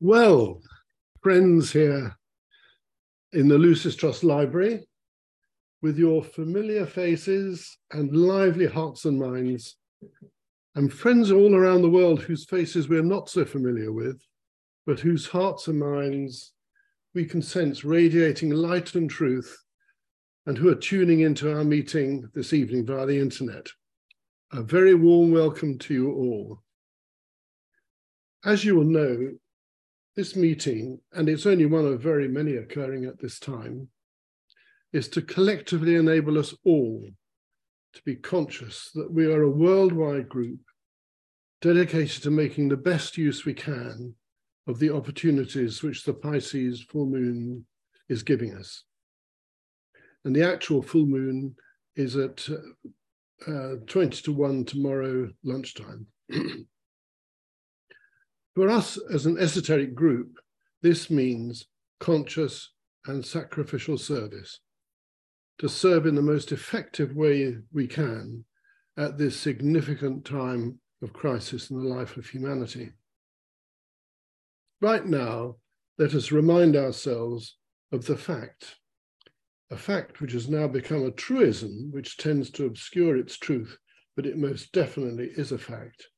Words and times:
Well, 0.00 0.62
friends 1.24 1.72
here 1.72 2.16
in 3.32 3.48
the 3.48 3.58
Lucis 3.58 3.96
Trust 3.96 4.22
Library, 4.22 4.86
with 5.82 5.98
your 5.98 6.22
familiar 6.22 6.86
faces 6.86 7.78
and 7.90 8.16
lively 8.16 8.66
hearts 8.66 9.06
and 9.06 9.18
minds, 9.18 9.76
and 10.76 10.92
friends 10.92 11.32
all 11.32 11.52
around 11.52 11.82
the 11.82 11.90
world 11.90 12.22
whose 12.22 12.44
faces 12.44 12.88
we're 12.88 13.02
not 13.02 13.28
so 13.28 13.44
familiar 13.44 13.92
with, 13.92 14.22
but 14.86 15.00
whose 15.00 15.26
hearts 15.26 15.66
and 15.66 15.80
minds 15.80 16.52
we 17.12 17.24
can 17.24 17.42
sense 17.42 17.84
radiating 17.84 18.50
light 18.50 18.94
and 18.94 19.10
truth, 19.10 19.64
and 20.46 20.56
who 20.56 20.68
are 20.68 20.76
tuning 20.76 21.20
into 21.20 21.52
our 21.52 21.64
meeting 21.64 22.30
this 22.36 22.52
evening 22.52 22.86
via 22.86 23.04
the 23.04 23.18
internet. 23.18 23.66
A 24.52 24.62
very 24.62 24.94
warm 24.94 25.32
welcome 25.32 25.76
to 25.76 25.92
you 25.92 26.12
all. 26.12 26.62
As 28.44 28.64
you 28.64 28.76
will 28.76 28.84
know, 28.84 29.32
this 30.18 30.34
meeting, 30.34 30.98
and 31.12 31.28
it's 31.28 31.46
only 31.46 31.64
one 31.64 31.86
of 31.86 32.02
very 32.02 32.26
many 32.26 32.56
occurring 32.56 33.04
at 33.04 33.20
this 33.20 33.38
time, 33.38 33.86
is 34.92 35.06
to 35.08 35.22
collectively 35.22 35.94
enable 35.94 36.36
us 36.36 36.52
all 36.64 37.08
to 37.92 38.02
be 38.02 38.16
conscious 38.16 38.90
that 38.96 39.12
we 39.12 39.26
are 39.26 39.42
a 39.42 39.50
worldwide 39.50 40.28
group 40.28 40.58
dedicated 41.60 42.20
to 42.20 42.32
making 42.32 42.68
the 42.68 42.76
best 42.76 43.16
use 43.16 43.44
we 43.44 43.54
can 43.54 44.12
of 44.66 44.80
the 44.80 44.92
opportunities 44.92 45.84
which 45.84 46.02
the 46.02 46.12
Pisces 46.12 46.82
full 46.82 47.06
moon 47.06 47.64
is 48.08 48.24
giving 48.24 48.56
us. 48.56 48.82
And 50.24 50.34
the 50.34 50.42
actual 50.42 50.82
full 50.82 51.06
moon 51.06 51.54
is 51.94 52.16
at 52.16 52.44
uh, 53.46 53.74
20 53.86 54.22
to 54.22 54.32
1 54.32 54.64
tomorrow 54.64 55.30
lunchtime. 55.44 56.06
For 58.58 58.68
us 58.68 58.98
as 59.08 59.24
an 59.24 59.38
esoteric 59.38 59.94
group, 59.94 60.40
this 60.82 61.10
means 61.10 61.68
conscious 62.00 62.72
and 63.06 63.24
sacrificial 63.24 63.96
service 63.96 64.58
to 65.58 65.68
serve 65.68 66.06
in 66.06 66.16
the 66.16 66.22
most 66.22 66.50
effective 66.50 67.14
way 67.14 67.58
we 67.72 67.86
can 67.86 68.44
at 68.96 69.16
this 69.16 69.38
significant 69.38 70.24
time 70.24 70.80
of 71.02 71.12
crisis 71.12 71.70
in 71.70 71.80
the 71.80 71.88
life 71.88 72.16
of 72.16 72.28
humanity. 72.28 72.90
Right 74.80 75.06
now, 75.06 75.58
let 75.96 76.12
us 76.14 76.32
remind 76.32 76.74
ourselves 76.74 77.58
of 77.92 78.06
the 78.06 78.16
fact, 78.16 78.74
a 79.70 79.76
fact 79.76 80.20
which 80.20 80.32
has 80.32 80.48
now 80.48 80.66
become 80.66 81.04
a 81.04 81.12
truism 81.12 81.92
which 81.92 82.16
tends 82.16 82.50
to 82.50 82.66
obscure 82.66 83.16
its 83.16 83.38
truth, 83.38 83.78
but 84.16 84.26
it 84.26 84.36
most 84.36 84.72
definitely 84.72 85.30
is 85.36 85.52
a 85.52 85.58
fact, 85.58 86.08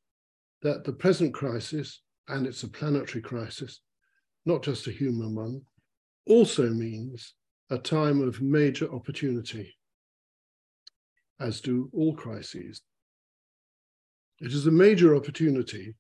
that 0.63 0.85
the 0.85 0.93
present 0.95 1.35
crisis 1.35 2.01
and 2.31 2.47
it's 2.47 2.63
a 2.63 2.69
planetary 2.69 3.23
crisis, 3.23 3.81
not 4.47 4.63
just 4.63 4.87
a 4.87 4.93
human 4.93 5.35
one, 5.35 5.63
also 6.27 6.71
means 6.71 7.35
a 7.71 7.79
time 7.79 8.21
of 8.21 8.41
major 8.41 8.93
opportunity, 8.93 9.75
as 11.41 11.61
do 11.61 11.91
all 11.93 12.15
crises. 12.15 12.83
It 14.41 14.53
is 14.53 14.67
a 14.67 14.73
major 14.73 15.15
opportunity 15.15 15.95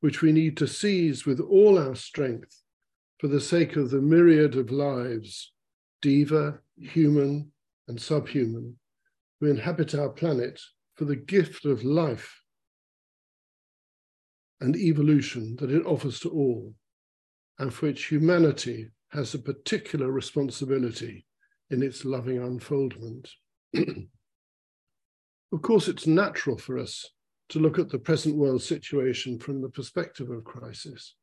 which 0.00 0.22
we 0.22 0.32
need 0.32 0.56
to 0.58 0.66
seize 0.66 1.26
with 1.26 1.40
all 1.40 1.78
our 1.78 1.94
strength 1.94 2.62
for 3.18 3.28
the 3.28 3.40
sake 3.40 3.76
of 3.76 3.90
the 3.90 4.00
myriad 4.00 4.56
of 4.56 4.70
lives, 4.70 5.52
deva, 6.02 6.58
human, 6.76 7.50
and 7.88 8.00
subhuman, 8.00 8.78
who 9.40 9.46
inhabit 9.46 9.94
our 9.94 10.10
planet 10.10 10.60
for 10.94 11.04
the 11.04 11.16
gift 11.16 11.64
of 11.64 11.84
life 11.84 12.37
and 14.60 14.76
evolution 14.76 15.56
that 15.56 15.70
it 15.70 15.86
offers 15.86 16.20
to 16.20 16.30
all, 16.30 16.74
and 17.58 17.72
for 17.72 17.86
which 17.86 18.06
humanity 18.06 18.90
has 19.10 19.34
a 19.34 19.38
particular 19.38 20.10
responsibility 20.10 21.24
in 21.70 21.82
its 21.82 22.04
loving 22.04 22.38
unfoldment. 22.38 23.30
of 23.76 25.62
course, 25.62 25.88
it's 25.88 26.06
natural 26.06 26.56
for 26.56 26.78
us 26.78 27.08
to 27.50 27.58
look 27.58 27.78
at 27.78 27.88
the 27.88 27.98
present 27.98 28.36
world 28.36 28.62
situation 28.62 29.38
from 29.38 29.62
the 29.62 29.70
perspective 29.70 30.30
of 30.30 30.44
crisis 30.44 31.14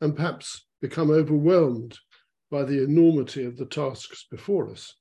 and 0.00 0.16
perhaps 0.16 0.66
become 0.80 1.10
overwhelmed 1.10 1.98
by 2.50 2.62
the 2.62 2.82
enormity 2.82 3.44
of 3.44 3.56
the 3.56 3.66
tasks 3.66 4.26
before 4.30 4.70
us. 4.70 4.94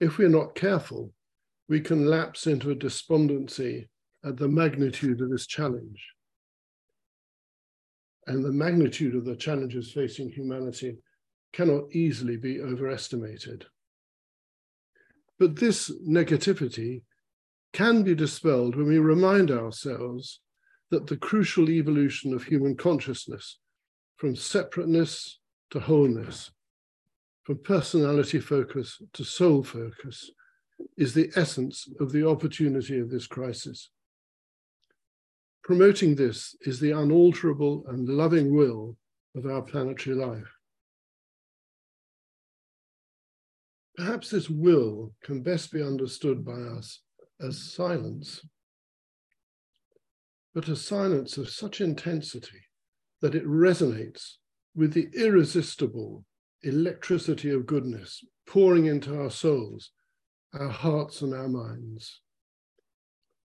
If 0.00 0.18
we're 0.18 0.28
not 0.28 0.54
careful, 0.54 1.12
we 1.68 1.80
can 1.80 2.06
lapse 2.06 2.46
into 2.46 2.70
a 2.70 2.74
despondency 2.74 3.88
at 4.24 4.36
the 4.36 4.48
magnitude 4.48 5.20
of 5.20 5.30
this 5.30 5.46
challenge. 5.46 6.08
And 8.30 8.44
the 8.44 8.52
magnitude 8.52 9.16
of 9.16 9.24
the 9.24 9.34
challenges 9.34 9.90
facing 9.90 10.30
humanity 10.30 10.98
cannot 11.52 11.90
easily 11.90 12.36
be 12.36 12.60
overestimated. 12.60 13.66
But 15.36 15.56
this 15.56 15.90
negativity 16.08 17.02
can 17.72 18.04
be 18.04 18.14
dispelled 18.14 18.76
when 18.76 18.86
we 18.86 19.00
remind 19.00 19.50
ourselves 19.50 20.38
that 20.92 21.08
the 21.08 21.16
crucial 21.16 21.68
evolution 21.68 22.32
of 22.32 22.44
human 22.44 22.76
consciousness 22.76 23.58
from 24.16 24.36
separateness 24.36 25.40
to 25.70 25.80
wholeness, 25.80 26.52
from 27.42 27.58
personality 27.58 28.38
focus 28.38 29.02
to 29.12 29.24
soul 29.24 29.64
focus, 29.64 30.30
is 30.96 31.14
the 31.14 31.32
essence 31.34 31.88
of 31.98 32.12
the 32.12 32.28
opportunity 32.28 33.00
of 33.00 33.10
this 33.10 33.26
crisis. 33.26 33.90
Promoting 35.70 36.16
this 36.16 36.56
is 36.62 36.80
the 36.80 36.90
unalterable 36.90 37.84
and 37.86 38.08
loving 38.08 38.52
will 38.52 38.96
of 39.36 39.46
our 39.46 39.62
planetary 39.62 40.16
life. 40.16 40.52
Perhaps 43.96 44.30
this 44.30 44.50
will 44.50 45.14
can 45.22 45.44
best 45.44 45.70
be 45.70 45.80
understood 45.80 46.44
by 46.44 46.58
us 46.60 47.02
as 47.40 47.72
silence, 47.72 48.44
but 50.56 50.66
a 50.66 50.74
silence 50.74 51.36
of 51.36 51.48
such 51.48 51.80
intensity 51.80 52.62
that 53.20 53.36
it 53.36 53.46
resonates 53.46 54.38
with 54.74 54.92
the 54.92 55.08
irresistible 55.14 56.24
electricity 56.64 57.50
of 57.50 57.66
goodness 57.66 58.24
pouring 58.44 58.86
into 58.86 59.16
our 59.16 59.30
souls, 59.30 59.92
our 60.52 60.68
hearts, 60.68 61.22
and 61.22 61.32
our 61.32 61.48
minds. 61.48 62.22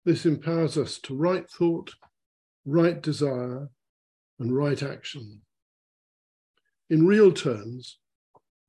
This 0.05 0.25
empowers 0.25 0.77
us 0.77 0.99
to 0.99 1.15
right 1.15 1.49
thought, 1.49 1.93
right 2.65 3.01
desire, 3.01 3.69
and 4.39 4.55
right 4.55 4.83
action. 4.83 5.41
In 6.89 7.07
real 7.07 7.31
terms, 7.31 7.99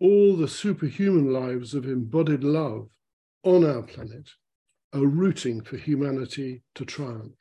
all 0.01 0.37
the 0.37 0.49
superhuman 0.49 1.33
lives 1.33 1.75
of 1.75 1.87
embodied 1.87 2.45
love 2.45 2.89
on 3.43 3.65
our 3.65 3.83
planet 3.83 4.31
are 4.93 5.07
rooting 5.07 5.61
for 5.61 5.77
humanity 5.77 6.63
to 6.77 6.85
triumph. 6.85 7.35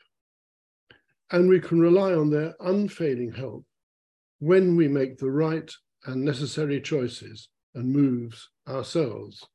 And 1.31 1.47
we 1.47 1.59
can 1.59 1.79
rely 1.79 2.13
on 2.13 2.31
their 2.31 2.55
unfailing 2.59 3.31
help 3.31 3.65
when 4.39 4.75
we 4.75 4.87
make 4.87 5.17
the 5.17 5.31
right 5.31 5.71
and 6.05 6.25
necessary 6.25 6.81
choices 6.81 7.49
and 7.75 7.91
moves 7.91 8.49
ourselves. 8.67 9.45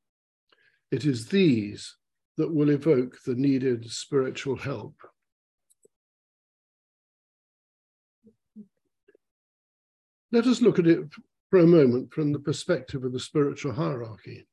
It 0.91 1.05
is 1.05 1.27
these 1.27 1.98
that 2.39 2.55
will 2.55 2.71
evoke 2.71 3.19
the 3.27 3.35
needed 3.35 3.91
spiritual 3.91 4.57
help. 4.57 4.95
Let 10.31 10.47
us 10.47 10.63
look 10.63 10.79
at 10.79 10.87
it 10.87 11.01
for 11.51 11.59
a 11.59 11.67
moment 11.67 12.13
from 12.13 12.33
the 12.33 12.39
perspective 12.39 13.03
of 13.03 13.13
the 13.13 13.19
spiritual 13.19 13.73
hierarchy. 13.73 14.47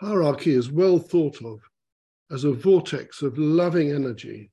Hierarchy 0.00 0.54
is 0.54 0.72
well 0.72 0.98
thought 0.98 1.40
of 1.44 1.60
as 2.32 2.42
a 2.42 2.52
vortex 2.52 3.22
of 3.22 3.38
loving 3.38 3.92
energy 3.92 4.50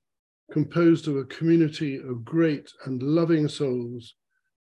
composed 0.52 1.08
of 1.08 1.18
a 1.18 1.26
community 1.26 1.98
of 1.98 2.24
great 2.24 2.72
and 2.86 3.02
loving 3.02 3.48
souls 3.48 4.16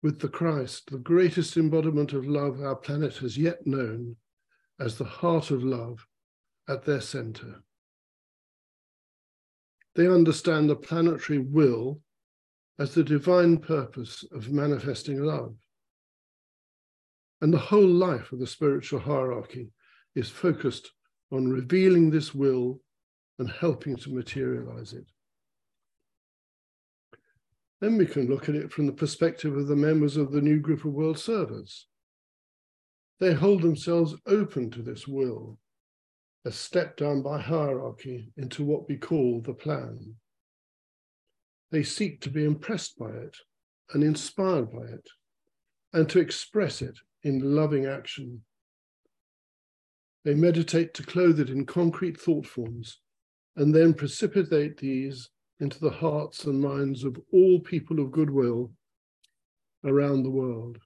with 0.01 0.19
the 0.19 0.27
Christ, 0.27 0.91
the 0.91 0.97
greatest 0.97 1.55
embodiment 1.55 2.11
of 2.11 2.27
love 2.27 2.61
our 2.61 2.75
planet 2.75 3.15
has 3.17 3.37
yet 3.37 3.65
known, 3.65 4.17
as 4.79 4.97
the 4.97 5.05
heart 5.05 5.49
of 5.49 5.63
love 5.63 6.05
at 6.67 6.85
their 6.85 7.01
center. 7.01 7.63
They 9.95 10.07
understand 10.07 10.69
the 10.69 10.75
planetary 10.75 11.39
will 11.39 12.01
as 12.79 12.93
the 12.93 13.03
divine 13.03 13.57
purpose 13.57 14.23
of 14.31 14.51
manifesting 14.51 15.21
love. 15.21 15.55
And 17.41 17.53
the 17.53 17.59
whole 17.59 17.87
life 17.87 18.31
of 18.31 18.39
the 18.39 18.47
spiritual 18.47 18.99
hierarchy 18.99 19.71
is 20.15 20.29
focused 20.29 20.91
on 21.31 21.49
revealing 21.49 22.09
this 22.09 22.33
will 22.33 22.79
and 23.37 23.49
helping 23.49 23.95
to 23.97 24.13
materialize 24.13 24.93
it. 24.93 25.05
Then 27.81 27.97
we 27.97 28.05
can 28.05 28.27
look 28.27 28.47
at 28.47 28.55
it 28.55 28.71
from 28.71 28.85
the 28.85 28.93
perspective 28.93 29.57
of 29.57 29.67
the 29.67 29.75
members 29.75 30.15
of 30.15 30.31
the 30.31 30.41
new 30.41 30.59
group 30.59 30.85
of 30.85 30.93
world 30.93 31.19
servers. 31.19 31.87
They 33.19 33.33
hold 33.33 33.61
themselves 33.61 34.15
open 34.25 34.71
to 34.71 34.81
this 34.81 35.07
will 35.07 35.59
a 36.45 36.51
step 36.51 36.97
down 36.97 37.21
by 37.21 37.39
hierarchy 37.39 38.31
into 38.37 38.63
what 38.63 38.87
we 38.89 38.97
call 38.97 39.41
the 39.41 39.53
plan. 39.53 40.15
They 41.71 41.83
seek 41.83 42.21
to 42.21 42.29
be 42.29 42.43
impressed 42.43 42.97
by 42.97 43.09
it 43.09 43.37
and 43.93 44.03
inspired 44.03 44.71
by 44.71 44.83
it, 44.83 45.07
and 45.93 46.09
to 46.09 46.19
express 46.19 46.81
it 46.81 46.97
in 47.23 47.55
loving 47.55 47.85
action. 47.85 48.41
They 50.25 50.33
meditate 50.33 50.93
to 50.95 51.03
clothe 51.03 51.39
it 51.39 51.49
in 51.49 51.65
concrete 51.65 52.19
thought 52.19 52.45
forms 52.45 52.99
and 53.55 53.73
then 53.73 53.93
precipitate 53.93 54.77
these 54.77 55.29
into 55.59 55.79
the 55.79 55.89
hearts 55.89 56.45
and 56.45 56.59
minds 56.59 57.03
of 57.03 57.17
all 57.31 57.59
people 57.59 57.99
of 57.99 58.11
goodwill 58.11 58.71
around 59.85 60.23
the 60.23 60.31
world. 60.31 60.77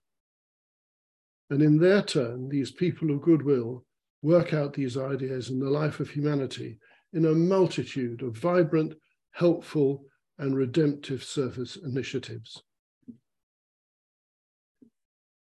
And 1.50 1.62
in 1.62 1.77
their 1.77 2.01
turn, 2.01 2.50
these 2.50 2.71
people 2.71 3.12
of 3.12 3.21
goodwill 3.21 3.86
work 4.21 4.53
out 4.53 4.73
these 4.73 4.97
ideas 4.97 5.49
in 5.49 5.59
the 5.59 5.69
life 5.69 5.99
of 5.99 6.09
humanity 6.09 6.79
in 7.13 7.25
a 7.25 7.33
multitude 7.33 8.21
of 8.21 8.37
vibrant, 8.37 8.93
helpful, 9.31 10.03
and 10.39 10.55
redemptive 10.55 11.23
service 11.23 11.77
initiatives. 11.77 12.61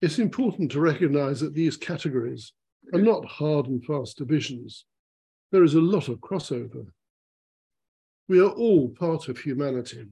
It's 0.00 0.18
important 0.18 0.70
to 0.72 0.80
recognize 0.80 1.40
that 1.40 1.54
these 1.54 1.76
categories 1.76 2.52
are 2.94 3.00
not 3.00 3.24
hard 3.26 3.66
and 3.66 3.84
fast 3.84 4.16
divisions. 4.18 4.84
There 5.50 5.64
is 5.64 5.74
a 5.74 5.80
lot 5.80 6.08
of 6.08 6.20
crossover. 6.20 6.86
We 8.28 8.40
are 8.40 8.50
all 8.50 8.90
part 8.90 9.28
of 9.28 9.38
humanity. 9.38 10.06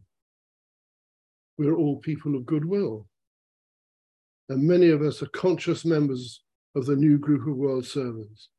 We 1.58 1.68
are 1.68 1.76
all 1.76 1.96
people 1.98 2.34
of 2.34 2.46
goodwill. 2.46 3.06
And 4.48 4.62
many 4.62 4.90
of 4.90 5.02
us 5.02 5.22
are 5.22 5.28
conscious 5.28 5.84
members 5.84 6.42
of 6.76 6.84
the 6.84 6.94
new 6.94 7.18
group 7.18 7.48
of 7.48 7.56
world 7.56 7.86
servants. 7.86 8.50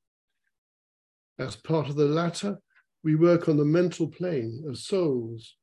As 1.37 1.55
part 1.55 1.87
of 1.87 1.95
the 1.95 2.05
latter, 2.05 2.57
we 3.03 3.15
work 3.15 3.47
on 3.47 3.57
the 3.57 3.63
mental 3.63 4.07
plane 4.07 4.65
of 4.67 4.79
souls, 4.79 5.55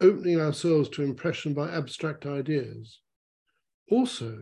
opening 0.00 0.40
ourselves 0.40 0.88
to 0.90 1.02
impression 1.02 1.52
by 1.52 1.68
abstract 1.68 2.24
ideas. 2.24 3.00
Also, 3.90 4.38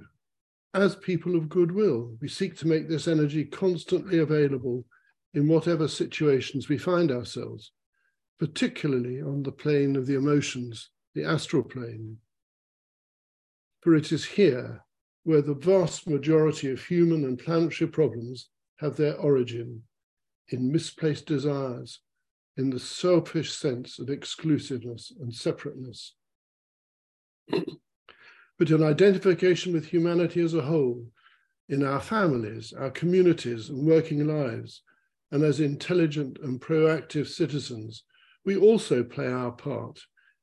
as 0.74 0.94
people 0.96 1.36
of 1.36 1.48
goodwill, 1.48 2.16
we 2.20 2.28
seek 2.28 2.54
to 2.58 2.68
make 2.68 2.88
this 2.88 3.08
energy 3.08 3.46
constantly 3.46 4.18
available 4.18 4.84
in 5.32 5.48
whatever 5.48 5.88
situations 5.88 6.68
we 6.68 6.76
find 6.76 7.10
ourselves, 7.10 7.72
particularly 8.38 9.22
on 9.22 9.42
the 9.42 9.52
plane 9.52 9.96
of 9.96 10.06
the 10.06 10.14
emotions, 10.14 10.90
the 11.14 11.24
astral 11.24 11.62
plane. 11.62 12.18
For 13.80 13.94
it 13.94 14.12
is 14.12 14.24
here 14.24 14.83
where 15.24 15.42
the 15.42 15.54
vast 15.54 16.06
majority 16.06 16.70
of 16.70 16.84
human 16.84 17.24
and 17.24 17.38
planetary 17.38 17.90
problems 17.90 18.50
have 18.78 18.96
their 18.96 19.16
origin 19.16 19.82
in 20.50 20.70
misplaced 20.70 21.26
desires, 21.26 22.00
in 22.56 22.70
the 22.70 22.78
selfish 22.78 23.52
sense 23.52 23.98
of 23.98 24.10
exclusiveness 24.10 25.12
and 25.20 25.34
separateness. 25.34 26.14
but 27.48 28.70
in 28.70 28.82
identification 28.82 29.72
with 29.72 29.86
humanity 29.86 30.40
as 30.40 30.54
a 30.54 30.62
whole, 30.62 31.06
in 31.68 31.82
our 31.82 32.00
families, 32.00 32.72
our 32.74 32.90
communities, 32.90 33.70
and 33.70 33.86
working 33.86 34.26
lives, 34.26 34.82
and 35.32 35.42
as 35.42 35.60
intelligent 35.60 36.38
and 36.42 36.60
proactive 36.60 37.26
citizens, 37.26 38.04
we 38.44 38.56
also 38.56 39.02
play 39.02 39.26
our 39.26 39.50
part 39.50 39.98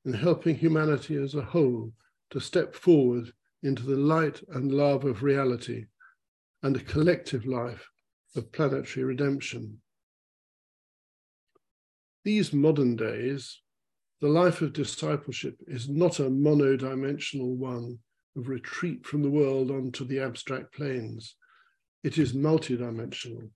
in 0.06 0.14
helping 0.14 0.56
humanity 0.56 1.16
as 1.16 1.36
a 1.36 1.42
whole 1.42 1.94
to 2.32 2.40
step 2.40 2.74
forward 2.74 3.32
into 3.64 3.84
the 3.84 3.96
light 3.96 4.42
and 4.50 4.72
love 4.72 5.06
of 5.06 5.24
reality 5.24 5.86
and 6.64 6.76
a 6.76 6.84
collective 6.84 7.46
life 7.46 7.88
of 8.36 8.52
planetary 8.52 9.04
redemption. 9.04 9.82
These 12.24 12.54
modern 12.54 12.96
days, 12.96 13.62
the 14.20 14.28
life 14.28 14.62
of 14.62 14.74
discipleship 14.74 15.58
is 15.68 15.90
not 15.90 16.20
a 16.20 16.30
monodimensional 16.30 17.56
one 17.56 17.98
of 18.38 18.48
retreat 18.48 19.06
from 19.06 19.24
the 19.24 19.30
world 19.30 19.72
onto 19.72 20.06
the 20.06 20.20
abstract 20.20 20.74
planes. 20.74 21.36
It 22.04 22.18
is 22.18 22.34
multidimensional. 22.34 23.50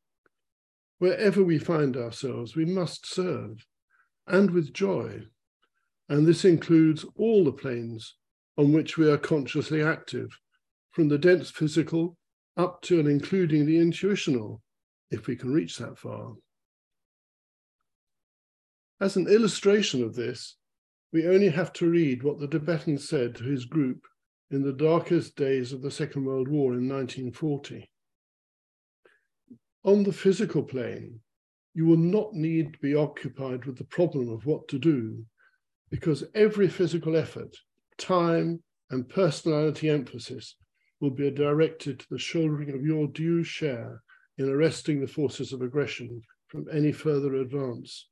Wherever 0.98 1.44
we 1.44 1.60
find 1.60 1.96
ourselves, 1.96 2.56
we 2.56 2.66
must 2.66 3.06
serve, 3.06 3.66
and 4.28 4.50
with 4.51 4.74
joy. 4.74 5.22
And 6.10 6.25
this 6.25 6.46
includes 6.46 7.06
all 7.16 7.44
the 7.44 7.51
planes 7.51 8.16
on 8.57 8.72
which 8.72 8.98
we 8.98 9.10
are 9.10 9.18
consciously 9.18 9.84
active, 9.84 10.40
from 10.92 11.10
the 11.10 11.18
dense 11.18 11.52
physical 11.52 12.18
up 12.57 12.81
to 12.81 13.00
and 13.00 13.10
including 13.10 13.66
the 13.66 13.78
intuitional, 13.78 14.62
if 15.12 15.28
we 15.28 15.36
can 15.36 15.54
reach 15.54 15.78
that 15.78 15.98
far. 15.98 16.34
As 19.02 19.18
an 19.18 19.28
illustration 19.28 20.02
of 20.04 20.16
this, 20.16 20.56
we 21.12 21.28
only 21.28 21.50
have 21.50 21.74
to 21.74 21.90
read 21.90 22.24
what 22.24 22.40
the 22.40 22.48
Tibetan 22.48 22.98
said 22.98 23.36
to 23.36 23.44
his 23.44 23.66
group 23.66 24.06
in 24.52 24.63
the 24.63 24.74
darkest 24.74 25.36
days 25.36 25.74
of 25.74 25.81
the 25.81 25.92
Second 25.92 26.25
World 26.25 26.48
War 26.48 26.74
in 26.74 26.88
1940. 26.88 27.90
On 29.84 30.04
the 30.04 30.13
physical 30.13 30.63
plane, 30.63 31.19
you 31.74 31.86
will 31.86 31.98
not 31.98 32.34
need 32.34 32.74
to 32.74 32.80
be 32.80 32.96
occupied 32.96 33.66
with 33.66 33.78
the 33.78 33.84
problem 33.84 34.30
of 34.30 34.46
what 34.46 34.68
to 34.69 34.80
do, 34.80 35.25
because 35.92 36.24
every 36.34 36.69
physical 36.69 37.18
effort, 37.18 37.54
time, 37.97 38.62
and 38.89 39.09
personality 39.09 39.89
emphasis 39.89 40.56
will 41.00 41.12
be 41.12 41.30
directed 41.31 42.00
to 42.00 42.06
the 42.09 42.19
shouldering 42.19 42.71
of 42.71 42.86
your 42.86 43.07
due 43.07 43.44
share 43.44 44.01
in 44.38 44.50
arresting 44.50 45.01
the 45.01 45.07
forces 45.07 45.53
of 45.53 45.62
aggression 45.62 46.21
from 46.47 46.65
any 46.71 46.92
further 46.92 47.36
advance. 47.36 48.07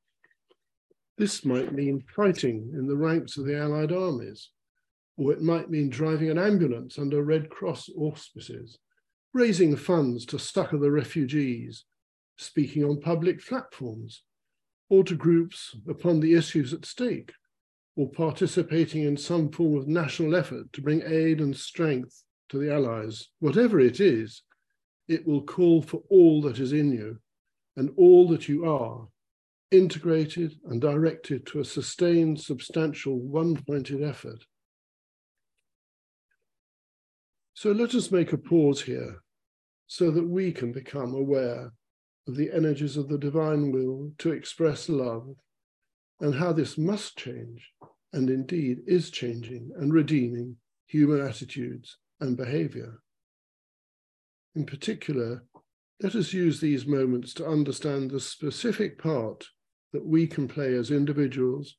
This 1.16 1.44
might 1.44 1.72
mean 1.72 2.02
fighting 2.14 2.72
in 2.74 2.86
the 2.86 2.96
ranks 2.96 3.36
of 3.36 3.46
the 3.46 3.56
Allied 3.56 3.92
armies, 3.92 4.50
or 5.16 5.32
it 5.32 5.42
might 5.42 5.70
mean 5.70 5.88
driving 5.88 6.30
an 6.30 6.38
ambulance 6.38 6.98
under 6.98 7.22
Red 7.22 7.50
Cross 7.50 7.88
auspices, 7.96 8.78
raising 9.32 9.76
funds 9.76 10.26
to 10.26 10.38
succor 10.38 10.78
the 10.78 10.90
refugees, 10.90 11.84
speaking 12.36 12.84
on 12.84 13.00
public 13.00 13.44
platforms, 13.44 14.22
or 14.88 15.04
to 15.04 15.14
groups 15.14 15.76
upon 15.88 16.20
the 16.20 16.34
issues 16.34 16.72
at 16.72 16.84
stake, 16.84 17.32
or 17.96 18.10
participating 18.10 19.04
in 19.04 19.16
some 19.16 19.50
form 19.50 19.76
of 19.76 19.86
national 19.86 20.34
effort 20.34 20.72
to 20.72 20.82
bring 20.82 21.02
aid 21.06 21.40
and 21.40 21.56
strength 21.56 22.24
to 22.48 22.58
the 22.58 22.72
Allies. 22.72 23.28
Whatever 23.38 23.80
it 23.80 24.00
is, 24.00 24.42
it 25.08 25.26
will 25.26 25.42
call 25.42 25.82
for 25.82 26.02
all 26.10 26.42
that 26.42 26.58
is 26.58 26.72
in 26.72 26.92
you 26.92 27.18
and 27.76 27.90
all 27.96 28.26
that 28.28 28.48
you 28.48 28.64
are 28.64 29.06
integrated 29.70 30.54
and 30.66 30.80
directed 30.80 31.46
to 31.46 31.60
a 31.60 31.64
sustained, 31.64 32.40
substantial, 32.40 33.18
one-pointed 33.18 34.02
effort. 34.02 34.44
So 37.54 37.72
let 37.72 37.94
us 37.94 38.10
make 38.10 38.32
a 38.32 38.38
pause 38.38 38.82
here 38.82 39.22
so 39.86 40.10
that 40.10 40.26
we 40.26 40.52
can 40.52 40.72
become 40.72 41.14
aware 41.14 41.72
of 42.26 42.36
the 42.36 42.50
energies 42.52 42.96
of 42.96 43.08
the 43.08 43.18
divine 43.18 43.70
will 43.70 44.12
to 44.18 44.32
express 44.32 44.88
love 44.88 45.28
and 46.20 46.34
how 46.34 46.52
this 46.52 46.78
must 46.78 47.16
change 47.18 47.70
and 48.14 48.30
indeed 48.30 48.78
is 48.86 49.10
changing 49.10 49.72
and 49.76 49.92
redeeming 49.92 50.56
human 50.86 51.20
attitudes 51.20 51.98
and 52.20 52.36
behavior. 52.36 53.00
In 54.54 54.64
particular, 54.64 55.42
let 56.00 56.14
us 56.14 56.32
use 56.32 56.60
these 56.60 56.86
moments 56.86 57.34
to 57.34 57.46
understand 57.46 58.10
the 58.10 58.20
specific 58.20 58.98
part 58.98 59.44
that 59.92 60.06
we 60.06 60.28
can 60.28 60.46
play 60.46 60.74
as 60.74 60.92
individuals 60.92 61.76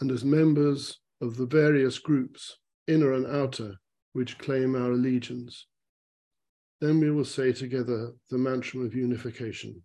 and 0.00 0.10
as 0.10 0.24
members 0.24 0.98
of 1.20 1.36
the 1.36 1.46
various 1.46 1.98
groups, 2.00 2.58
inner 2.88 3.12
and 3.12 3.26
outer, 3.26 3.76
which 4.14 4.38
claim 4.38 4.74
our 4.74 4.90
allegiance. 4.90 5.68
Then 6.80 6.98
we 6.98 7.12
will 7.12 7.24
say 7.24 7.52
together 7.52 8.12
the 8.30 8.38
mantra 8.38 8.80
of 8.80 8.96
unification. 8.96 9.82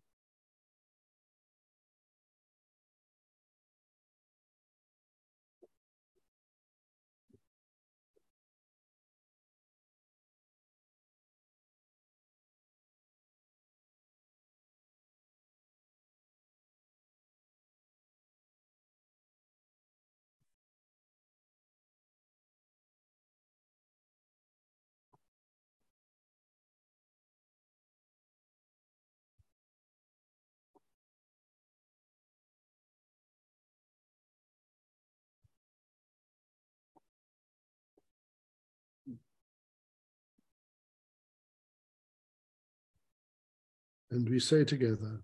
And 44.18 44.28
we 44.28 44.40
say 44.40 44.64
together, 44.64 45.22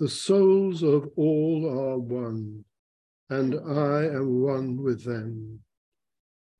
The 0.00 0.08
souls 0.08 0.82
of 0.82 1.08
all 1.14 1.64
are 1.64 1.96
one, 1.96 2.64
and 3.30 3.54
I 3.54 4.06
am 4.06 4.40
one 4.42 4.82
with 4.82 5.04
them. 5.04 5.60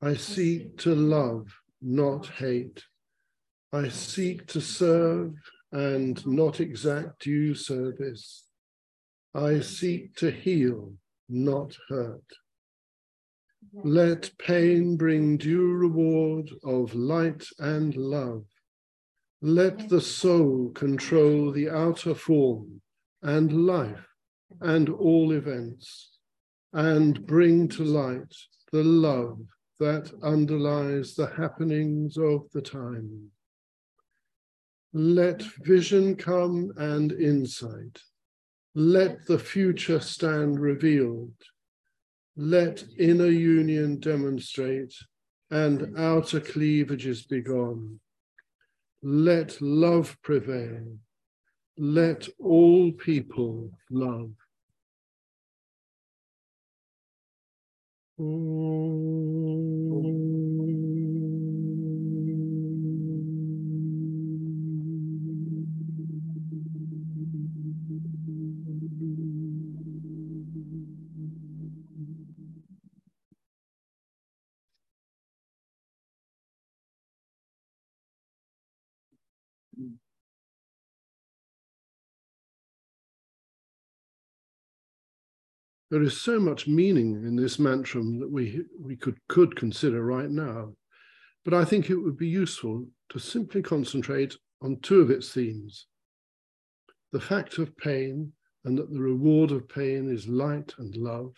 I 0.01 0.13
seek 0.13 0.77
to 0.77 0.95
love, 0.95 1.53
not 1.81 2.27
hate. 2.27 2.85
I 3.73 3.89
seek 3.89 4.47
to 4.47 4.61
serve 4.61 5.33
and 5.73 6.25
not 6.25 6.61
exact 6.61 7.19
due 7.23 7.53
service. 7.53 8.45
I 9.35 9.59
seek 9.59 10.15
to 10.15 10.31
heal, 10.31 10.93
not 11.27 11.77
hurt. 11.89 12.31
Let 13.73 14.31
pain 14.37 14.95
bring 14.95 15.35
due 15.35 15.73
reward 15.73 16.49
of 16.63 16.95
light 16.95 17.45
and 17.59 17.93
love. 17.93 18.45
Let 19.41 19.89
the 19.89 20.01
soul 20.01 20.71
control 20.71 21.51
the 21.51 21.69
outer 21.69 22.15
form 22.15 22.81
and 23.21 23.67
life 23.67 24.07
and 24.61 24.89
all 24.89 25.31
events, 25.31 26.17
and 26.73 27.23
bring 27.25 27.67
to 27.69 27.83
light 27.83 28.33
the 28.71 28.83
love 28.83 29.39
that 29.79 30.11
underlies 30.23 31.13
the 31.13 31.27
happenings 31.27 32.17
of 32.17 32.49
the 32.51 32.61
time. 32.61 33.31
Let 34.93 35.43
vision 35.63 36.15
come 36.15 36.71
and 36.77 37.11
insight. 37.11 38.01
Let 38.73 39.27
the 39.27 39.37
future 39.37 39.99
stand 39.99 40.59
revealed. 40.59 41.35
Let 42.35 42.83
inner 42.97 43.29
union 43.29 43.99
demonstrate 43.99 44.95
and 45.51 45.95
outer 45.97 46.39
cleavages 46.39 47.25
be 47.25 47.41
gone. 47.41 47.99
Let 49.09 49.61
love 49.61 50.17
prevail. 50.21 50.97
Let 51.77 52.27
all 52.39 52.91
people 52.91 53.71
love. 53.89 54.31
There 85.97 86.05
is 86.05 86.21
so 86.21 86.39
much 86.39 86.67
meaning 86.67 87.23
in 87.25 87.35
this 87.35 87.57
mantram 87.57 88.19
that 88.19 88.29
we, 88.29 88.61
we 88.79 88.95
could, 88.95 89.17
could 89.27 89.55
consider 89.55 90.05
right 90.05 90.29
now. 90.29 90.75
But 91.43 91.55
I 91.55 91.65
think 91.65 91.89
it 91.89 91.95
would 91.95 92.19
be 92.19 92.27
useful 92.27 92.87
to 93.09 93.17
simply 93.17 93.63
concentrate 93.63 94.35
on 94.61 94.77
two 94.81 95.01
of 95.01 95.09
its 95.09 95.33
themes 95.33 95.87
the 97.11 97.19
fact 97.19 97.57
of 97.57 97.75
pain 97.77 98.31
and 98.63 98.77
that 98.77 98.93
the 98.93 98.99
reward 98.99 99.49
of 99.49 99.67
pain 99.67 100.07
is 100.07 100.27
light 100.27 100.71
and 100.77 100.95
love. 100.95 101.33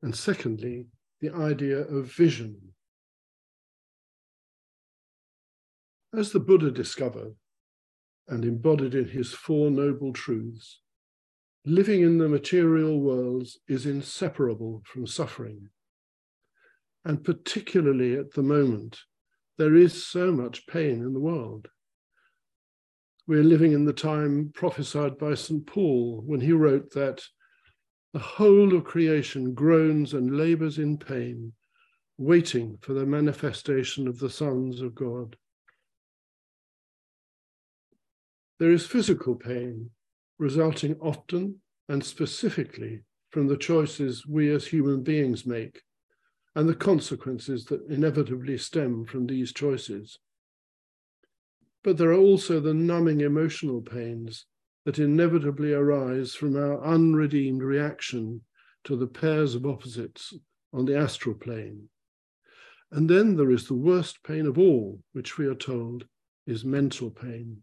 And 0.00 0.16
secondly, 0.16 0.86
the 1.20 1.28
idea 1.28 1.80
of 1.80 2.10
vision. 2.10 2.72
As 6.16 6.32
the 6.32 6.40
Buddha 6.40 6.70
discovered 6.70 7.34
and 8.28 8.46
embodied 8.46 8.94
in 8.94 9.08
his 9.08 9.34
Four 9.34 9.70
Noble 9.70 10.14
Truths, 10.14 10.80
living 11.68 12.00
in 12.00 12.16
the 12.16 12.28
material 12.28 12.98
worlds 12.98 13.58
is 13.68 13.84
inseparable 13.84 14.82
from 14.86 15.06
suffering. 15.06 15.68
And 17.04 17.22
particularly 17.22 18.16
at 18.16 18.32
the 18.32 18.42
moment, 18.42 18.98
there 19.58 19.74
is 19.74 20.06
so 20.06 20.32
much 20.32 20.66
pain 20.66 21.02
in 21.02 21.12
the 21.12 21.20
world. 21.20 21.68
We're 23.26 23.44
living 23.44 23.72
in 23.72 23.84
the 23.84 23.92
time 23.92 24.50
prophesied 24.54 25.18
by 25.18 25.34
St. 25.34 25.66
Paul 25.66 26.22
when 26.24 26.40
he 26.40 26.52
wrote 26.52 26.90
that 26.92 27.22
the 28.14 28.18
whole 28.18 28.74
of 28.74 28.84
creation 28.84 29.52
groans 29.52 30.14
and 30.14 30.38
labors 30.38 30.78
in 30.78 30.96
pain, 30.96 31.52
waiting 32.16 32.78
for 32.80 32.94
the 32.94 33.04
manifestation 33.04 34.08
of 34.08 34.18
the 34.18 34.30
sons 34.30 34.80
of 34.80 34.94
God. 34.94 35.36
There 38.58 38.72
is 38.72 38.86
physical 38.86 39.34
pain 39.34 39.90
resulting 40.38 40.96
often 41.00 41.60
and 41.88 42.04
specifically 42.04 43.02
from 43.30 43.46
the 43.46 43.56
choices 43.56 44.26
we 44.26 44.50
as 44.50 44.66
human 44.66 45.02
beings 45.02 45.44
make 45.46 45.82
and 46.54 46.68
the 46.68 46.74
consequences 46.74 47.64
that 47.66 47.86
inevitably 47.88 48.58
stem 48.58 49.04
from 49.04 49.26
these 49.26 49.52
choices. 49.52 50.18
But 51.84 51.96
there 51.96 52.10
are 52.10 52.18
also 52.18 52.60
the 52.60 52.74
numbing 52.74 53.20
emotional 53.20 53.80
pains 53.80 54.46
that 54.84 54.98
inevitably 54.98 55.72
arise 55.72 56.34
from 56.34 56.56
our 56.56 56.82
unredeemed 56.82 57.62
reaction 57.62 58.40
to 58.84 58.96
the 58.96 59.06
pairs 59.06 59.54
of 59.54 59.66
opposites 59.66 60.34
on 60.72 60.84
the 60.84 60.96
astral 60.96 61.34
plane. 61.34 61.88
And 62.90 63.08
then 63.08 63.36
there 63.36 63.50
is 63.50 63.68
the 63.68 63.74
worst 63.74 64.22
pain 64.22 64.46
of 64.46 64.58
all, 64.58 65.00
which 65.12 65.36
we 65.36 65.46
are 65.46 65.54
told 65.54 66.06
is 66.46 66.64
mental 66.64 67.10
pain. 67.10 67.62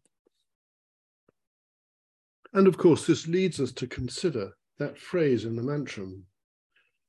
And 2.56 2.68
of 2.68 2.78
course, 2.78 3.06
this 3.06 3.28
leads 3.28 3.60
us 3.60 3.74
to 3.74 3.86
consider 3.86 4.54
that 4.80 4.98
phrase 4.98 5.44
in 5.44 5.58
the 5.58 5.62
mantram 5.62 6.24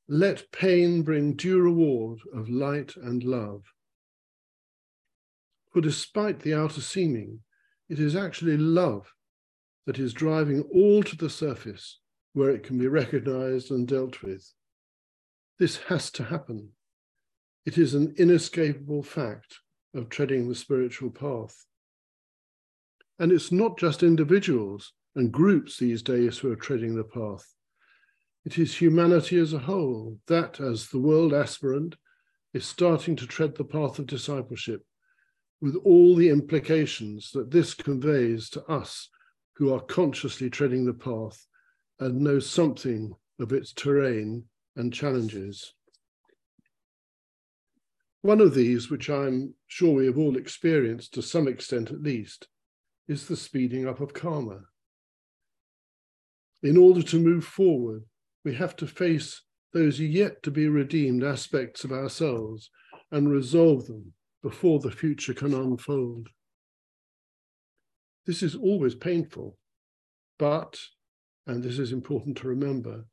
let 0.08 0.50
pain 0.50 1.02
bring 1.02 1.34
due 1.34 1.60
reward 1.60 2.18
of 2.34 2.48
light 2.48 2.94
and 2.96 3.22
love. 3.22 3.62
For 5.72 5.80
despite 5.80 6.40
the 6.40 6.54
outer 6.54 6.80
seeming, 6.80 7.40
it 7.88 7.98
is 7.98 8.14
actually 8.14 8.56
love 8.56 9.12
that 9.84 9.98
is 9.98 10.12
driving 10.12 10.62
all 10.72 11.02
to 11.04 11.16
the 11.16 11.30
surface 11.30 12.00
where 12.32 12.50
it 12.50 12.64
can 12.64 12.78
be 12.78 12.88
recognized 12.88 13.70
and 13.70 13.86
dealt 13.86 14.22
with. 14.22 14.52
This 15.58 15.76
has 15.88 16.10
to 16.12 16.24
happen. 16.24 16.70
It 17.64 17.78
is 17.78 17.94
an 17.94 18.14
inescapable 18.16 19.02
fact 19.02 19.58
of 19.94 20.08
treading 20.08 20.48
the 20.48 20.54
spiritual 20.54 21.10
path. 21.10 21.66
And 23.18 23.30
it's 23.32 23.50
not 23.50 23.78
just 23.78 24.02
individuals 24.02 24.92
and 25.16 25.32
groups 25.32 25.78
these 25.78 26.02
days 26.02 26.38
who 26.38 26.52
are 26.52 26.56
treading 26.56 26.94
the 26.94 27.04
path. 27.04 27.44
It 28.44 28.58
is 28.58 28.76
humanity 28.76 29.38
as 29.38 29.52
a 29.52 29.58
whole 29.58 30.20
that, 30.28 30.60
as 30.60 30.88
the 30.88 31.00
world 31.00 31.34
aspirant, 31.34 31.96
is 32.54 32.64
starting 32.64 33.16
to 33.16 33.26
tread 33.26 33.56
the 33.56 33.64
path 33.64 33.98
of 33.98 34.06
discipleship 34.06 34.82
with 35.60 35.74
all 35.84 36.14
the 36.14 36.28
implications 36.28 37.30
that 37.32 37.50
this 37.50 37.74
conveys 37.74 38.50
to 38.50 38.64
us 38.66 39.08
who 39.56 39.72
are 39.72 39.80
consciously 39.80 40.50
treading 40.50 40.84
the 40.84 40.94
path 40.94 41.46
and 41.98 42.20
know 42.20 42.38
something 42.38 43.12
of 43.40 43.52
its 43.52 43.72
terrain 43.72 44.44
and 44.76 44.92
challenges. 44.92 45.72
One 48.20 48.40
of 48.40 48.54
these, 48.54 48.90
which 48.90 49.08
I'm 49.08 49.54
sure 49.66 49.94
we 49.94 50.06
have 50.06 50.18
all 50.18 50.36
experienced 50.36 51.14
to 51.14 51.22
some 51.22 51.48
extent 51.48 51.90
at 51.90 52.02
least, 52.02 52.48
is 53.08 53.26
the 53.26 53.36
speeding 53.36 53.88
up 53.88 54.00
of 54.00 54.12
karma. 54.12 54.60
In 56.62 56.76
order 56.76 57.02
to 57.02 57.20
move 57.20 57.44
forward, 57.44 58.04
we 58.44 58.54
have 58.54 58.76
to 58.76 58.86
face 58.86 59.42
those 59.72 60.00
yet 60.00 60.42
to 60.42 60.50
be 60.50 60.68
redeemed 60.68 61.22
aspects 61.22 61.84
of 61.84 61.92
ourselves 61.92 62.70
and 63.10 63.30
resolve 63.30 63.86
them 63.86 64.12
before 64.42 64.80
the 64.80 64.90
future 64.90 65.34
can 65.34 65.52
unfold. 65.52 66.28
This 68.26 68.42
is 68.42 68.54
always 68.54 68.94
painful, 68.94 69.58
but, 70.38 70.78
and 71.46 71.62
this 71.62 71.78
is 71.78 71.92
important 71.92 72.36
to 72.38 72.48
remember, 72.48 73.04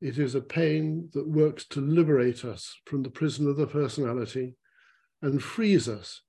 it 0.00 0.18
is 0.18 0.34
a 0.34 0.40
pain 0.40 1.10
that 1.12 1.28
works 1.28 1.64
to 1.66 1.80
liberate 1.80 2.44
us 2.44 2.76
from 2.86 3.02
the 3.02 3.10
prison 3.10 3.48
of 3.48 3.56
the 3.56 3.66
personality 3.66 4.56
and 5.22 5.42
frees 5.42 5.88
us 5.88 6.22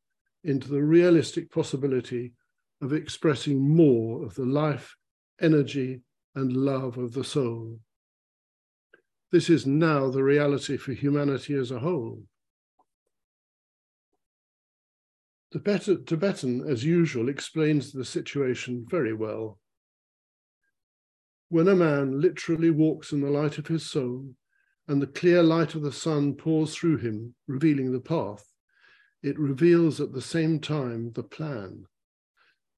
into 0.44 0.68
the 0.68 0.84
realistic 0.84 1.52
possibility 1.52 2.34
of 2.82 2.94
expressing 2.94 3.60
more 3.60 4.26
of 4.26 4.36
the 4.36 4.46
life, 4.46 4.96
energy, 5.40 6.02
and 6.36 6.54
love 6.54 6.98
of 6.98 7.14
the 7.14 7.24
soul. 7.24 7.80
This 9.32 9.50
is 9.50 9.66
now 9.66 10.10
the 10.10 10.24
reality 10.24 10.78
for 10.78 10.94
humanity 10.94 11.56
as 11.56 11.72
a 11.72 11.80
whole. 11.80 12.24
The 15.52 15.60
Tibetan, 16.06 16.68
as 16.68 16.86
usual, 16.86 17.28
explains 17.28 17.92
the 17.92 18.06
situation 18.06 18.86
very 18.90 19.14
well. 19.14 19.60
When 21.50 21.68
a 21.68 21.76
man 21.76 22.22
literally 22.22 22.70
walks 22.70 23.12
in 23.12 23.20
the 23.20 23.30
light 23.30 23.58
of 23.58 23.68
his 23.68 23.90
soul, 23.90 24.34
and 24.88 25.02
the 25.02 25.08
clear 25.08 25.44
light 25.44 25.76
of 25.76 25.82
the 25.82 25.92
sun 25.92 26.36
pours 26.36 26.74
through 26.76 26.98
him, 26.98 27.36
revealing 27.48 27.92
the 27.92 28.00
path, 28.00 28.46
it 29.22 29.38
reveals 29.38 30.02
at 30.02 30.14
the 30.14 30.22
same 30.22 30.60
time 30.60 31.12
the 31.14 31.24
plan. 31.24 31.86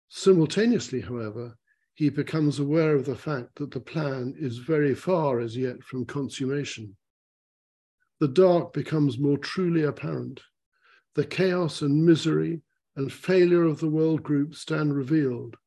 Simultaneously, 0.10 1.02
however, 1.02 1.58
he 1.96 2.10
becomes 2.10 2.60
aware 2.60 2.96
of 2.96 3.06
the 3.06 3.16
fact 3.16 3.56
that 3.56 3.72
the 3.72 3.80
plan 3.80 4.34
is 4.38 4.58
very 4.58 4.96
far 4.96 5.40
as 5.40 5.56
yet 5.56 5.84
from 5.84 6.06
consummation. 6.06 6.96
the 8.20 8.28
dark 8.28 8.72
becomes 8.74 9.20
more 9.20 9.38
truly 9.38 9.84
apparent. 9.84 10.40
The 11.16 11.26
chaos 11.26 11.82
and 11.82 12.06
misery 12.06 12.62
and 12.96 13.12
failure 13.12 13.66
of 13.66 13.80
the 13.80 13.90
world 13.90 14.24
group 14.24 14.56
stand 14.56 14.96
revealed. 14.96 15.58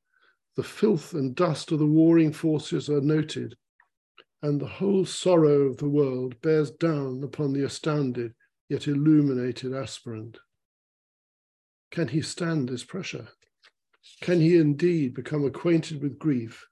The 0.56 0.62
filth 0.62 1.12
and 1.12 1.34
dust 1.34 1.70
of 1.70 1.78
the 1.78 1.86
warring 1.86 2.32
forces 2.32 2.88
are 2.88 3.02
noted, 3.02 3.56
and 4.42 4.58
the 4.58 4.66
whole 4.66 5.04
sorrow 5.04 5.62
of 5.62 5.76
the 5.76 5.88
world 5.88 6.40
bears 6.40 6.70
down 6.70 7.22
upon 7.22 7.52
the 7.52 7.64
astounded 7.64 8.32
yet 8.68 8.88
illuminated 8.88 9.74
aspirant. 9.74 10.38
Can 11.90 12.08
he 12.08 12.22
stand 12.22 12.68
this 12.68 12.84
pressure? 12.84 13.28
Can 14.20 14.40
he 14.40 14.56
indeed 14.56 15.14
become 15.14 15.44
acquainted 15.44 16.00
with 16.00 16.18
grief 16.18 16.66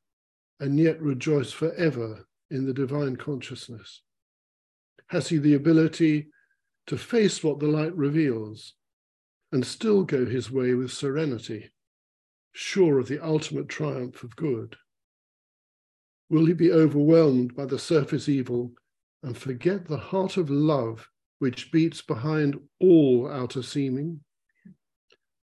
and 0.60 0.78
yet 0.78 1.00
rejoice 1.02 1.52
forever 1.52 2.26
in 2.50 2.64
the 2.64 2.72
divine 2.72 3.16
consciousness? 3.16 4.02
Has 5.08 5.28
he 5.28 5.38
the 5.38 5.54
ability 5.54 6.30
to 6.86 6.96
face 6.96 7.42
what 7.42 7.60
the 7.60 7.66
light 7.66 7.94
reveals 7.96 8.74
and 9.52 9.66
still 9.66 10.04
go 10.04 10.26
his 10.26 10.50
way 10.50 10.74
with 10.74 10.92
serenity, 10.92 11.72
sure 12.52 12.98
of 12.98 13.08
the 13.08 13.24
ultimate 13.24 13.68
triumph 13.68 14.22
of 14.22 14.36
good? 14.36 14.76
Will 16.30 16.46
he 16.46 16.54
be 16.54 16.72
overwhelmed 16.72 17.54
by 17.54 17.66
the 17.66 17.78
surface 17.78 18.28
evil 18.28 18.74
and 19.22 19.36
forget 19.36 19.86
the 19.86 19.98
heart 19.98 20.36
of 20.36 20.50
love 20.50 21.08
which 21.38 21.70
beats 21.70 22.00
behind 22.02 22.60
all 22.80 23.28
outer 23.28 23.62
seeming? 23.62 24.20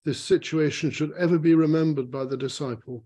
This 0.08 0.22
situation 0.22 0.90
should 0.90 1.12
ever 1.18 1.38
be 1.38 1.54
remembered 1.54 2.10
by 2.10 2.24
the 2.24 2.38
disciple, 2.38 3.06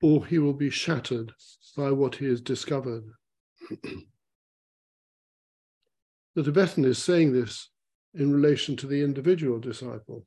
or 0.00 0.24
he 0.24 0.38
will 0.38 0.54
be 0.54 0.70
shattered 0.70 1.34
by 1.76 1.90
what 1.90 2.14
he 2.14 2.24
has 2.28 2.40
discovered. 2.40 3.04
the 6.34 6.42
Tibetan 6.42 6.86
is 6.86 6.96
saying 6.96 7.34
this 7.34 7.68
in 8.14 8.32
relation 8.32 8.74
to 8.76 8.86
the 8.86 9.02
individual 9.02 9.58
disciple, 9.58 10.24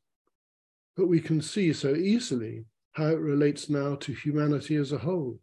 but 0.96 1.08
we 1.08 1.20
can 1.20 1.42
see 1.42 1.74
so 1.74 1.96
easily 1.96 2.66
how 2.92 3.08
it 3.08 3.20
relates 3.20 3.68
now 3.68 3.96
to 3.96 4.14
humanity 4.14 4.76
as 4.76 4.92
a 4.92 5.00
whole. 5.00 5.40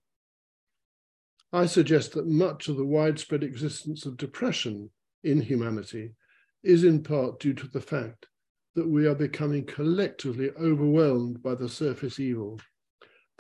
I 1.53 1.67
suggest 1.67 2.13
that 2.13 2.29
much 2.29 2.69
of 2.69 2.77
the 2.77 2.87
widespread 2.87 3.43
existence 3.43 4.07
of 4.07 4.17
depression 4.17 4.91
in 5.25 5.41
humanity 5.41 6.15
is 6.63 6.85
in 6.85 7.03
part 7.03 7.41
due 7.41 7.55
to 7.55 7.67
the 7.67 7.81
fact 7.81 8.27
that 8.75 8.89
we 8.89 9.07
are 9.07 9.15
becoming 9.15 9.65
collectively 9.65 10.51
overwhelmed 10.61 11.43
by 11.43 11.55
the 11.55 11.69
surface 11.69 12.21
evil 12.21 12.61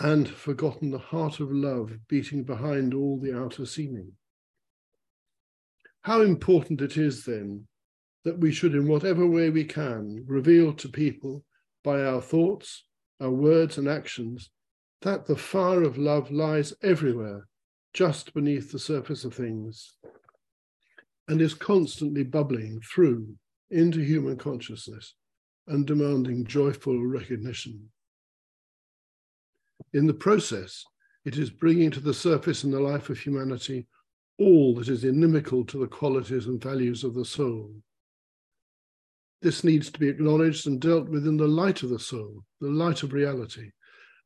and 0.00 0.28
forgotten 0.28 0.90
the 0.90 0.98
heart 0.98 1.40
of 1.40 1.52
love 1.52 1.92
beating 2.08 2.42
behind 2.42 2.94
all 2.94 3.18
the 3.20 3.36
outer 3.36 3.64
seeming. 3.64 4.12
How 6.02 6.22
important 6.22 6.80
it 6.80 6.96
is 6.96 7.24
then 7.24 7.66
that 8.24 8.38
we 8.38 8.50
should, 8.50 8.74
in 8.74 8.88
whatever 8.88 9.26
way 9.26 9.50
we 9.50 9.64
can, 9.64 10.24
reveal 10.26 10.72
to 10.74 10.88
people 10.88 11.44
by 11.84 12.02
our 12.02 12.20
thoughts, 12.20 12.84
our 13.20 13.30
words, 13.30 13.78
and 13.78 13.88
actions 13.88 14.50
that 15.02 15.26
the 15.26 15.36
fire 15.36 15.82
of 15.82 15.96
love 15.96 16.30
lies 16.30 16.74
everywhere, 16.82 17.46
just 17.94 18.34
beneath 18.34 18.72
the 18.72 18.78
surface 18.78 19.24
of 19.24 19.34
things, 19.34 19.94
and 21.28 21.40
is 21.40 21.54
constantly 21.54 22.24
bubbling 22.24 22.80
through 22.80 23.34
into 23.70 24.00
human 24.00 24.36
consciousness 24.36 25.14
and 25.70 25.86
demanding 25.86 26.44
joyful 26.44 27.06
recognition. 27.06 27.88
In 29.92 30.06
the 30.06 30.14
process, 30.14 30.84
it 31.24 31.38
is 31.38 31.50
bringing 31.50 31.90
to 31.92 32.00
the 32.00 32.14
surface 32.14 32.64
in 32.64 32.70
the 32.70 32.80
life 32.80 33.08
of 33.08 33.18
humanity 33.18 33.86
all 34.38 34.74
that 34.74 34.88
is 34.88 35.04
inimical 35.04 35.64
to 35.66 35.78
the 35.78 35.86
qualities 35.86 36.46
and 36.46 36.62
values 36.62 37.04
of 37.04 37.14
the 37.14 37.24
soul. 37.24 37.72
This 39.42 39.64
needs 39.64 39.90
to 39.90 40.00
be 40.00 40.08
acknowledged 40.08 40.66
and 40.66 40.80
dealt 40.80 41.08
with 41.08 41.26
in 41.26 41.36
the 41.36 41.46
light 41.46 41.82
of 41.82 41.90
the 41.90 41.98
soul, 41.98 42.44
the 42.60 42.68
light 42.68 43.02
of 43.02 43.12
reality. 43.12 43.70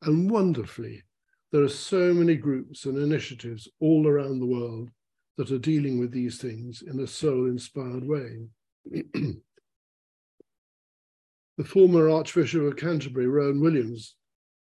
And 0.01 0.29
wonderfully, 0.29 1.03
there 1.51 1.63
are 1.63 1.69
so 1.69 2.13
many 2.13 2.35
groups 2.35 2.85
and 2.85 2.97
initiatives 2.97 3.67
all 3.79 4.07
around 4.07 4.39
the 4.39 4.45
world 4.45 4.89
that 5.37 5.51
are 5.51 5.59
dealing 5.59 5.99
with 5.99 6.11
these 6.11 6.37
things 6.37 6.81
in 6.81 6.99
a 6.99 7.07
soul 7.07 7.45
inspired 7.45 8.05
way. 8.05 8.47
the 11.57 11.63
former 11.63 12.09
Archbishop 12.09 12.61
of 12.61 12.75
Canterbury, 12.75 13.27
Rowan 13.27 13.61
Williams, 13.61 14.15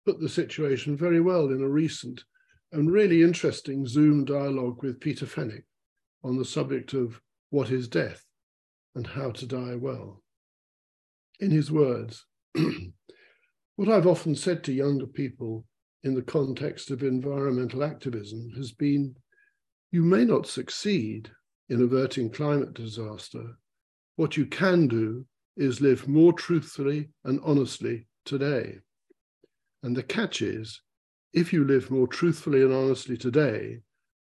put 0.05 0.20
the 0.20 0.28
situation 0.28 0.96
very 0.96 1.20
well 1.20 1.50
in 1.50 1.62
a 1.62 1.68
recent 1.68 2.24
and 2.72 2.90
really 2.90 3.22
interesting 3.22 3.87
Zoom 3.87 4.24
dialogue 4.24 4.83
with 4.83 5.00
Peter 5.00 5.26
Fenwick 5.26 5.64
on 6.24 6.37
the 6.37 6.44
subject 6.44 6.94
of 6.94 7.20
what 7.50 7.70
is 7.70 7.88
death 7.88 8.24
and 8.94 9.07
how 9.07 9.31
to 9.31 9.46
die 9.46 9.74
well. 9.74 10.22
In 11.40 11.50
his 11.50 11.70
words, 11.70 12.26
what 13.76 13.88
I've 13.88 14.07
often 14.07 14.35
said 14.35 14.64
to 14.64 14.72
younger 14.72 15.07
people 15.07 15.64
in 16.05 16.14
the 16.14 16.22
context 16.22 16.90
of 16.90 17.02
environmental 17.02 17.85
activism 17.85 18.50
has 18.57 18.72
been 18.72 19.14
you 19.90 20.02
may 20.02 20.24
not 20.24 20.46
succeed 20.46 21.31
in 21.68 21.83
averting 21.83 22.31
climate 22.31 22.74
disaster. 22.74 23.44
What 24.16 24.37
you 24.37 24.46
can 24.46 24.88
do 24.88 25.26
is 25.57 25.81
live 25.81 26.09
more 26.09 26.33
truthfully 26.33 27.11
and 27.25 27.41
honestly 27.45 28.07
today. 28.25 28.79
And 29.83 29.97
the 29.97 30.03
catch 30.03 30.43
is 30.43 30.81
if 31.33 31.53
you 31.53 31.65
live 31.65 31.91
more 31.91 32.07
truthfully 32.07 32.62
and 32.62 32.73
honestly 32.73 33.17
today, 33.17 33.81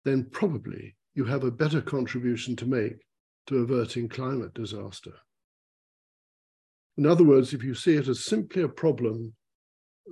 then 0.06 0.26
probably 0.32 0.96
you 1.16 1.26
have 1.26 1.44
a 1.44 1.52
better 1.52 1.82
contribution 1.82 2.56
to 2.58 2.66
make 2.66 3.06
to 3.48 3.58
averting 3.58 4.08
climate 4.08 4.54
disaster. 4.54 5.14
In 6.98 7.06
other 7.06 7.24
words, 7.24 7.54
if 7.54 7.64
you 7.64 7.74
see 7.74 7.96
it 7.96 8.08
as 8.08 8.26
simply 8.26 8.62
a 8.64 8.68
problem, 8.68 9.34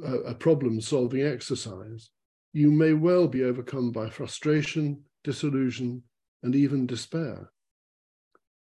a 0.04 0.34
problem 0.34 0.80
solving 0.82 1.22
exercise, 1.22 2.10
you 2.54 2.72
may 2.72 2.94
well 2.94 3.28
be 3.28 3.44
overcome 3.44 3.92
by 3.92 4.10
frustration, 4.10 5.04
disillusion, 5.24 6.02
and 6.44 6.56
even 6.56 6.88
despair. 6.88 7.52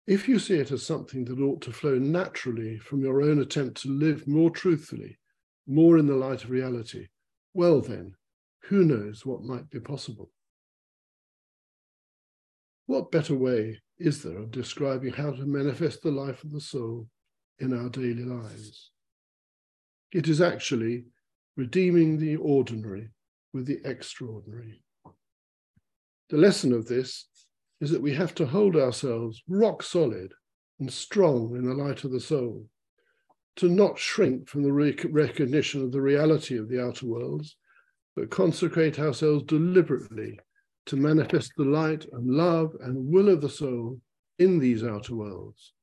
If 0.07 0.29
you 0.29 0.39
see 0.39 0.55
it 0.55 0.71
as 0.71 0.85
something 0.85 1.25
that 1.25 1.41
ought 1.41 1.61
to 1.63 1.73
flow 1.73 1.99
naturally 1.99 2.77
from 2.79 3.01
your 3.01 3.21
own 3.21 3.39
attempt 3.39 3.81
to 3.81 3.89
live 3.89 4.25
more 4.25 4.49
truthfully, 4.49 5.19
more 5.67 5.97
in 5.97 6.07
the 6.07 6.15
light 6.15 6.45
of 6.45 6.49
reality, 6.49 7.07
well, 7.53 7.81
then, 7.81 8.15
who 8.63 8.85
knows 8.85 9.25
what 9.25 9.43
might 9.43 9.69
be 9.69 9.81
possible? 9.81 10.31
What 12.85 13.11
better 13.11 13.35
way 13.35 13.81
is 13.97 14.23
there 14.23 14.37
of 14.37 14.51
describing 14.51 15.11
how 15.11 15.31
to 15.31 15.45
manifest 15.45 16.01
the 16.01 16.11
life 16.11 16.41
of 16.45 16.53
the 16.53 16.61
soul 16.61 17.09
in 17.59 17.73
our 17.73 17.89
daily 17.89 18.23
lives? 18.23 18.91
It 20.13 20.29
is 20.29 20.39
actually 20.39 21.03
redeeming 21.57 22.17
the 22.17 22.37
ordinary 22.37 23.09
with 23.51 23.65
the 23.65 23.81
extraordinary. 23.83 24.81
The 26.29 26.37
lesson 26.37 26.71
of 26.71 26.87
this 26.87 27.27
is 27.81 27.91
that 27.91 28.01
we 28.01 28.13
have 28.13 28.33
to 28.35 28.45
hold 28.45 28.75
ourselves 28.75 29.43
rock 29.47 29.83
solid 29.83 30.33
and 30.79 30.91
strong 30.91 31.55
in 31.55 31.63
the 31.63 31.73
light 31.73 32.03
of 32.03 32.11
the 32.11 32.19
soul 32.19 32.67
to 33.57 33.67
not 33.67 33.97
shrink 33.97 34.47
from 34.47 34.63
the 34.63 34.71
rec- 34.71 35.05
recognition 35.09 35.83
of 35.83 35.91
the 35.91 36.01
reality 36.01 36.57
of 36.57 36.69
the 36.69 36.81
outer 36.81 37.07
worlds, 37.07 37.57
but 38.15 38.29
consecrate 38.29 38.99
ourselves 38.99 39.43
deliberately 39.43 40.39
to 40.85 40.95
manifest 40.95 41.51
the 41.57 41.65
light 41.65 42.05
and 42.13 42.29
love 42.29 42.75
and 42.81 43.11
will 43.11 43.29
of 43.29 43.41
the 43.41 43.49
soul 43.49 43.99
in 44.39 44.59
these 44.59 44.83
outer 44.83 45.15
worlds. 45.15 45.73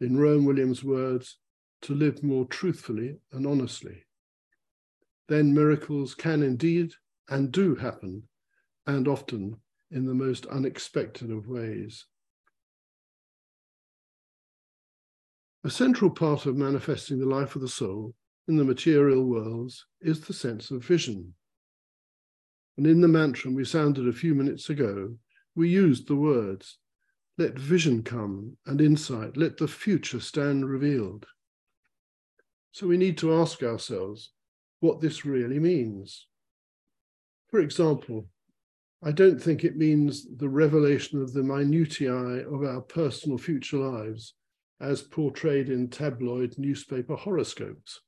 In 0.00 0.18
Rowan 0.18 0.44
Williams' 0.44 0.84
words, 0.84 1.38
to 1.82 1.94
live 1.94 2.22
more 2.22 2.44
truthfully 2.46 3.16
and 3.32 3.46
honestly. 3.46 4.04
Then 5.28 5.54
miracles 5.54 6.14
can 6.14 6.42
indeed 6.42 6.92
and 7.28 7.50
do 7.50 7.74
happen, 7.74 8.22
and 8.86 9.08
often 9.08 9.56
in 9.90 10.04
the 10.04 10.14
most 10.14 10.46
unexpected 10.46 11.30
of 11.30 11.48
ways. 11.48 12.04
A 15.64 15.70
central 15.70 16.10
part 16.10 16.46
of 16.46 16.56
manifesting 16.56 17.18
the 17.18 17.26
life 17.26 17.56
of 17.56 17.62
the 17.62 17.68
soul 17.68 18.14
in 18.48 18.56
the 18.56 18.64
material 18.64 19.24
worlds 19.24 19.84
is 20.00 20.20
the 20.20 20.32
sense 20.32 20.70
of 20.70 20.84
vision. 20.84 21.34
And 22.76 22.86
in 22.86 23.00
the 23.00 23.08
mantra 23.08 23.50
we 23.50 23.64
sounded 23.64 24.06
a 24.06 24.12
few 24.12 24.34
minutes 24.34 24.70
ago, 24.70 25.16
we 25.54 25.68
used 25.68 26.06
the 26.06 26.16
words, 26.16 26.78
let 27.38 27.58
vision 27.58 28.02
come 28.02 28.56
and 28.66 28.80
insight, 28.80 29.36
let 29.36 29.56
the 29.56 29.66
future 29.66 30.20
stand 30.20 30.68
revealed. 30.68 31.26
So 32.72 32.86
we 32.86 32.96
need 32.96 33.18
to 33.18 33.34
ask 33.34 33.62
ourselves 33.62 34.32
what 34.80 35.00
this 35.00 35.24
really 35.24 35.58
means. 35.58 36.26
For 37.48 37.60
example, 37.60 38.26
I 39.02 39.12
don't 39.12 39.40
think 39.40 39.62
it 39.62 39.76
means 39.76 40.26
the 40.36 40.48
revelation 40.48 41.20
of 41.22 41.32
the 41.32 41.42
minutiae 41.42 42.48
of 42.48 42.64
our 42.64 42.80
personal 42.80 43.38
future 43.38 43.78
lives 43.78 44.34
as 44.80 45.02
portrayed 45.02 45.68
in 45.68 45.88
tabloid 45.88 46.54
newspaper 46.58 47.16
horoscopes. 47.16 48.00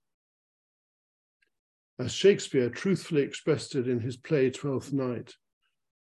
As 1.99 2.13
Shakespeare 2.13 2.71
truthfully 2.71 3.23
expressed 3.23 3.75
it 3.75 3.89
in 3.89 4.01
his 4.01 4.17
play 4.17 4.51
Twelfth 4.51 4.93
Night, 4.93 5.35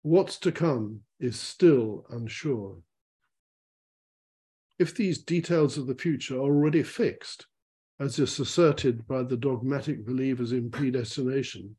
what's 0.02 0.38
to 0.40 0.52
come 0.52 1.00
is 1.18 1.38
still 1.38 2.04
unsure. 2.10 2.78
if 4.78 4.94
these 4.94 5.18
details 5.22 5.78
of 5.78 5.86
the 5.86 5.94
future 5.94 6.36
are 6.36 6.40
already 6.40 6.82
fixed, 6.82 7.46
as 8.00 8.18
is 8.18 8.40
asserted 8.40 9.06
by 9.06 9.22
the 9.22 9.36
dogmatic 9.36 10.04
believers 10.04 10.52
in 10.52 10.70
predestination, 10.70 11.76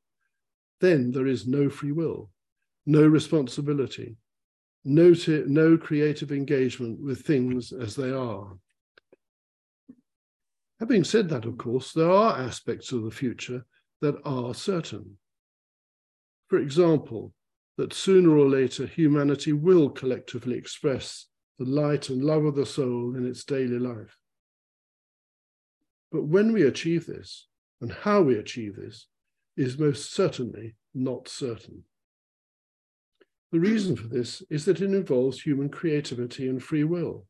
then 0.79 1.11
there 1.11 1.27
is 1.27 1.47
no 1.47 1.69
free 1.69 1.91
will, 1.91 2.31
no 2.85 3.05
responsibility, 3.05 4.15
no, 4.83 5.13
no 5.27 5.77
creative 5.77 6.31
engagement 6.31 7.01
with 7.01 7.25
things 7.25 7.71
as 7.71 7.95
they 7.95 8.11
are. 8.11 8.57
Having 10.79 11.03
said 11.05 11.29
that, 11.29 11.45
of 11.45 11.57
course, 11.57 11.93
there 11.93 12.11
are 12.11 12.37
aspects 12.39 12.91
of 12.91 13.03
the 13.03 13.11
future 13.11 13.65
that 14.01 14.15
are 14.25 14.53
certain. 14.53 15.17
For 16.47 16.59
example, 16.59 17.33
that 17.77 17.93
sooner 17.93 18.37
or 18.37 18.47
later 18.47 18.85
humanity 18.85 19.53
will 19.53 19.89
collectively 19.89 20.57
express 20.57 21.27
the 21.57 21.65
light 21.65 22.09
and 22.09 22.23
love 22.23 22.45
of 22.45 22.55
the 22.55 22.65
soul 22.65 23.15
in 23.15 23.25
its 23.25 23.43
daily 23.43 23.79
life. 23.79 24.17
But 26.11 26.25
when 26.25 26.53
we 26.53 26.63
achieve 26.63 27.05
this, 27.05 27.47
and 27.81 27.91
how 27.91 28.21
we 28.21 28.37
achieve 28.37 28.75
this, 28.75 29.07
is 29.57 29.79
most 29.79 30.13
certainly 30.13 30.75
not 30.93 31.27
certain. 31.27 31.83
The 33.55 33.61
reason 33.61 33.95
for 33.95 34.09
this 34.09 34.43
is 34.49 34.65
that 34.65 34.81
it 34.81 34.93
involves 34.93 35.39
human 35.39 35.69
creativity 35.69 36.49
and 36.49 36.61
free 36.61 36.83
will. 36.83 37.25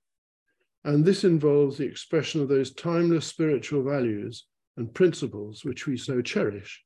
And 0.84 1.06
this 1.06 1.24
involves 1.24 1.78
the 1.78 1.86
expression 1.86 2.42
of 2.42 2.48
those 2.48 2.74
timeless 2.74 3.28
spiritual 3.28 3.84
values 3.84 4.48
and 4.76 4.92
principles 4.92 5.64
which 5.64 5.86
we 5.86 5.98
so 5.98 6.24
cherish 6.24 6.84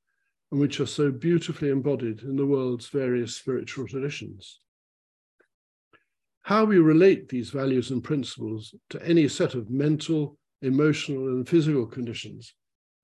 and 0.51 0.59
which 0.59 0.81
are 0.81 0.85
so 0.85 1.09
beautifully 1.09 1.69
embodied 1.69 2.23
in 2.23 2.35
the 2.35 2.45
world's 2.45 2.89
various 2.89 3.33
spiritual 3.37 3.87
traditions. 3.87 4.59
How 6.41 6.65
we 6.65 6.79
relate 6.79 7.29
these 7.29 7.51
values 7.51 7.91
and 7.91 8.03
principles 8.03 8.75
to 8.89 9.01
any 9.07 9.29
set 9.29 9.53
of 9.53 9.69
mental, 9.69 10.37
emotional, 10.61 11.29
and 11.29 11.47
physical 11.47 11.85
conditions 11.85 12.55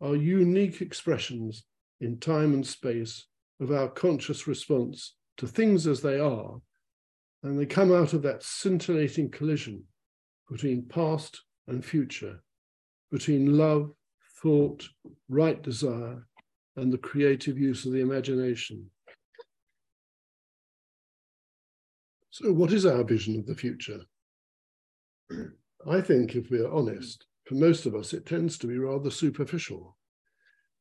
are 0.01 0.17
unique 0.17 0.81
expressions 0.81 1.63
in 2.01 2.19
time 2.19 2.53
and 2.53 2.67
space 2.67 3.25
of 3.61 3.71
our 3.71 3.87
conscious 3.87 4.47
response 4.47 5.15
to 5.37 5.47
things 5.47 5.87
as 5.87 6.01
they 6.01 6.19
are, 6.19 6.59
and 7.43 7.59
they 7.59 7.65
come 7.65 7.93
out 7.93 8.13
of 8.13 8.21
that 8.23 8.43
scintillating 8.43 9.29
collision 9.29 9.83
between 10.49 10.87
past 10.87 11.41
and 11.67 11.83
future, 11.83 12.41
between 13.11 13.57
love, 13.57 13.91
thought, 14.41 14.87
right 15.29 15.61
desire, 15.61 16.25
and 16.75 16.91
the 16.91 16.97
creative 16.97 17.57
use 17.57 17.85
of 17.85 17.93
the 17.93 18.01
imagination. 18.01 18.89
So, 22.31 22.51
what 22.51 22.73
is 22.73 22.85
our 22.85 23.03
vision 23.03 23.39
of 23.39 23.45
the 23.45 23.55
future? 23.55 24.01
I 25.87 26.01
think, 26.01 26.35
if 26.35 26.49
we 26.49 26.59
are 26.59 26.71
honest, 26.71 27.25
for 27.45 27.55
most 27.55 27.85
of 27.85 27.95
us, 27.95 28.11
it 28.13 28.25
tends 28.25 28.57
to 28.57 28.67
be 28.67 28.77
rather 28.77 29.09
superficial. 29.09 29.95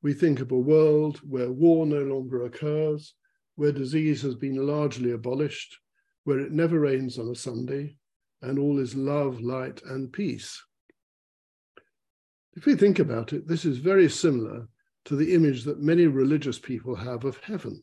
We 0.02 0.14
think 0.14 0.40
of 0.40 0.50
a 0.50 0.58
world 0.58 1.20
where 1.22 1.50
war 1.52 1.86
no 1.86 2.00
longer 2.00 2.44
occurs, 2.44 3.14
where 3.56 3.72
disease 3.72 4.22
has 4.22 4.34
been 4.34 4.66
largely 4.66 5.12
abolished, 5.12 5.78
where 6.24 6.40
it 6.40 6.52
never 6.52 6.80
rains 6.80 7.18
on 7.18 7.28
a 7.28 7.34
Sunday, 7.34 7.96
and 8.42 8.58
all 8.58 8.78
is 8.78 8.94
love, 8.94 9.40
light, 9.40 9.82
and 9.84 10.12
peace. 10.12 10.62
If 12.56 12.66
we 12.66 12.76
think 12.76 12.98
about 12.98 13.32
it, 13.32 13.48
this 13.48 13.64
is 13.64 13.78
very 13.78 14.08
similar 14.08 14.68
to 15.06 15.16
the 15.16 15.34
image 15.34 15.64
that 15.64 15.80
many 15.80 16.06
religious 16.06 16.58
people 16.58 16.94
have 16.94 17.24
of 17.24 17.38
heaven. 17.38 17.82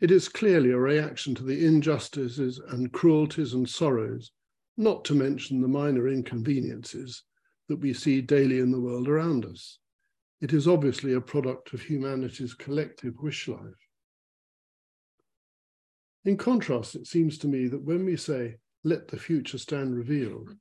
It 0.00 0.10
is 0.10 0.28
clearly 0.28 0.70
a 0.70 0.78
reaction 0.78 1.34
to 1.36 1.44
the 1.44 1.64
injustices 1.64 2.60
and 2.70 2.92
cruelties 2.92 3.54
and 3.54 3.68
sorrows, 3.68 4.32
not 4.76 5.04
to 5.06 5.14
mention 5.14 5.60
the 5.60 5.68
minor 5.68 6.08
inconveniences 6.08 7.22
that 7.68 7.80
we 7.80 7.94
see 7.94 8.20
daily 8.20 8.58
in 8.58 8.70
the 8.70 8.80
world 8.80 9.08
around 9.08 9.44
us. 9.46 9.78
It 10.40 10.52
is 10.52 10.68
obviously 10.68 11.14
a 11.14 11.20
product 11.20 11.72
of 11.72 11.80
humanity's 11.80 12.54
collective 12.54 13.14
wish 13.20 13.48
life. 13.48 13.83
In 16.24 16.38
contrast, 16.38 16.94
it 16.94 17.06
seems 17.06 17.36
to 17.38 17.48
me 17.48 17.66
that 17.68 17.82
when 17.82 18.04
we 18.04 18.16
say, 18.16 18.56
let 18.82 19.08
the 19.08 19.18
future 19.18 19.58
stand 19.58 19.94
revealed, 19.94 20.56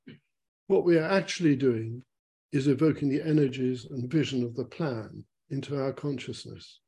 what 0.67 0.83
we 0.83 0.97
are 0.97 1.09
actually 1.09 1.55
doing 1.55 2.03
is 2.51 2.67
evoking 2.67 3.09
the 3.09 3.21
energies 3.21 3.85
and 3.85 4.11
vision 4.11 4.43
of 4.43 4.55
the 4.55 4.65
plan 4.65 5.23
into 5.49 5.81
our 5.81 5.93
consciousness. 5.93 6.79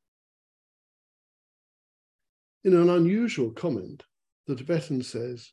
In 2.66 2.76
an 2.76 2.90
unusual 2.90 3.52
comment, 3.52 4.04
the 4.48 4.56
Tibetan 4.56 5.02
says, 5.02 5.52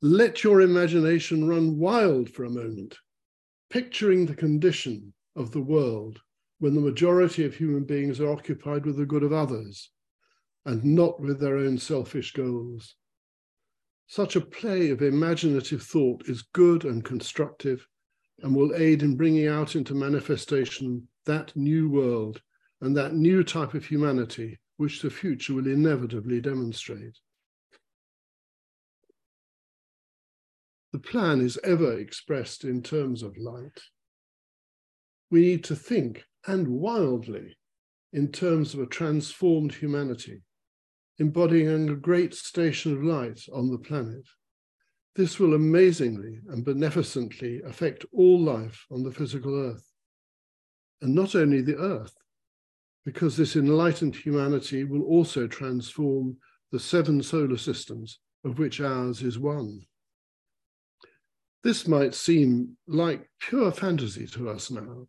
let 0.00 0.42
your 0.42 0.60
imagination 0.60 1.46
run 1.46 1.78
wild 1.78 2.30
for 2.30 2.44
a 2.44 2.50
moment, 2.50 2.96
picturing 3.70 4.24
the 4.24 4.34
condition 4.34 5.12
of 5.36 5.50
the 5.50 5.62
world 5.62 6.20
when 6.60 6.74
the 6.74 6.80
majority 6.80 7.44
of 7.44 7.54
human 7.54 7.84
beings 7.84 8.20
are 8.20 8.30
occupied 8.30 8.86
with 8.86 8.96
the 8.96 9.06
good 9.06 9.22
of 9.22 9.32
others 9.32 9.90
and 10.66 10.84
not 10.84 11.20
with 11.20 11.40
their 11.40 11.56
own 11.56 11.78
selfish 11.78 12.32
goals. 12.32 12.96
Such 14.06 14.36
a 14.36 14.40
play 14.40 14.90
of 14.90 15.02
imaginative 15.02 15.82
thought 15.82 16.28
is 16.28 16.42
good 16.52 16.84
and 16.84 17.04
constructive 17.04 17.86
and 18.40 18.54
will 18.54 18.74
aid 18.74 19.02
in 19.02 19.16
bringing 19.16 19.48
out 19.48 19.76
into 19.76 19.94
manifestation 19.94 21.08
that 21.26 21.54
new 21.56 21.88
world 21.88 22.40
and 22.80 22.96
that 22.96 23.14
new 23.14 23.42
type 23.42 23.74
of 23.74 23.86
humanity 23.86 24.58
which 24.76 25.00
the 25.02 25.10
future 25.10 25.54
will 25.54 25.66
inevitably 25.66 26.40
demonstrate. 26.40 27.16
The 30.92 30.98
plan 30.98 31.40
is 31.40 31.58
ever 31.64 31.98
expressed 31.98 32.64
in 32.64 32.82
terms 32.82 33.22
of 33.22 33.36
light. 33.36 33.80
We 35.30 35.40
need 35.40 35.64
to 35.64 35.76
think, 35.76 36.24
and 36.46 36.68
wildly, 36.68 37.56
in 38.12 38.30
terms 38.30 38.74
of 38.74 38.80
a 38.80 38.86
transformed 38.86 39.74
humanity, 39.74 40.42
embodying 41.18 41.88
a 41.88 41.94
great 41.94 42.34
station 42.34 42.92
of 42.92 43.02
light 43.02 43.40
on 43.52 43.70
the 43.70 43.78
planet. 43.78 44.26
This 45.14 45.38
will 45.38 45.54
amazingly 45.54 46.40
and 46.48 46.64
beneficently 46.64 47.62
affect 47.62 48.04
all 48.12 48.40
life 48.40 48.84
on 48.90 49.02
the 49.02 49.12
physical 49.12 49.54
earth. 49.54 49.88
And 51.02 51.14
not 51.14 51.34
only 51.34 51.60
the 51.60 51.76
earth, 51.76 52.16
because 53.04 53.36
this 53.36 53.54
enlightened 53.54 54.16
humanity 54.16 54.84
will 54.84 55.02
also 55.02 55.46
transform 55.46 56.36
the 56.72 56.80
seven 56.80 57.22
solar 57.22 57.58
systems 57.58 58.18
of 58.44 58.58
which 58.58 58.80
ours 58.80 59.22
is 59.22 59.38
one. 59.38 59.82
This 61.62 61.86
might 61.86 62.14
seem 62.14 62.76
like 62.86 63.30
pure 63.40 63.70
fantasy 63.70 64.26
to 64.28 64.50
us 64.50 64.70
now, 64.70 65.06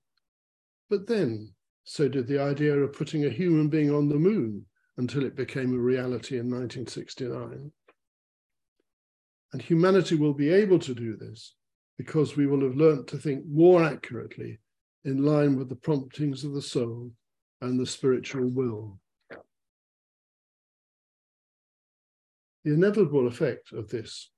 but 0.89 1.08
then 1.08 1.54
so 1.84 2.08
did 2.08 2.28
the 2.28 2.41
idea 2.41 2.76
of 2.78 2.94
putting 2.94 3.26
a 3.26 3.30
human 3.30 3.70
being 3.70 3.94
on 3.94 4.08
the 4.08 4.15
moon 4.15 4.65
until 4.97 5.25
it 5.25 5.36
became 5.36 5.73
a 5.73 5.77
reality 5.77 6.38
in 6.38 6.49
1969. 6.49 7.71
And 9.53 9.62
humanity 9.62 10.15
will 10.15 10.34
be 10.34 10.49
able 10.49 10.79
to 10.79 10.93
do 10.93 11.15
this 11.15 11.55
because 11.97 12.36
we 12.36 12.45
will 12.45 12.62
have 12.62 12.75
learnt 12.75 13.08
to 13.08 13.17
think 13.17 13.45
more 13.47 13.84
accurately 13.84 14.60
in 15.03 15.23
line 15.23 15.55
with 15.55 15.69
the 15.69 15.75
promptings 15.75 16.43
of 16.43 16.53
the 16.53 16.62
soul 16.62 17.12
and 17.62 17.79
the 17.79 17.86
spiritual 17.86 18.47
will. 18.47 18.99
The 22.63 22.73
inevitable 22.73 23.27
effect 23.27 23.71
of 23.73 23.89
this 23.89 24.31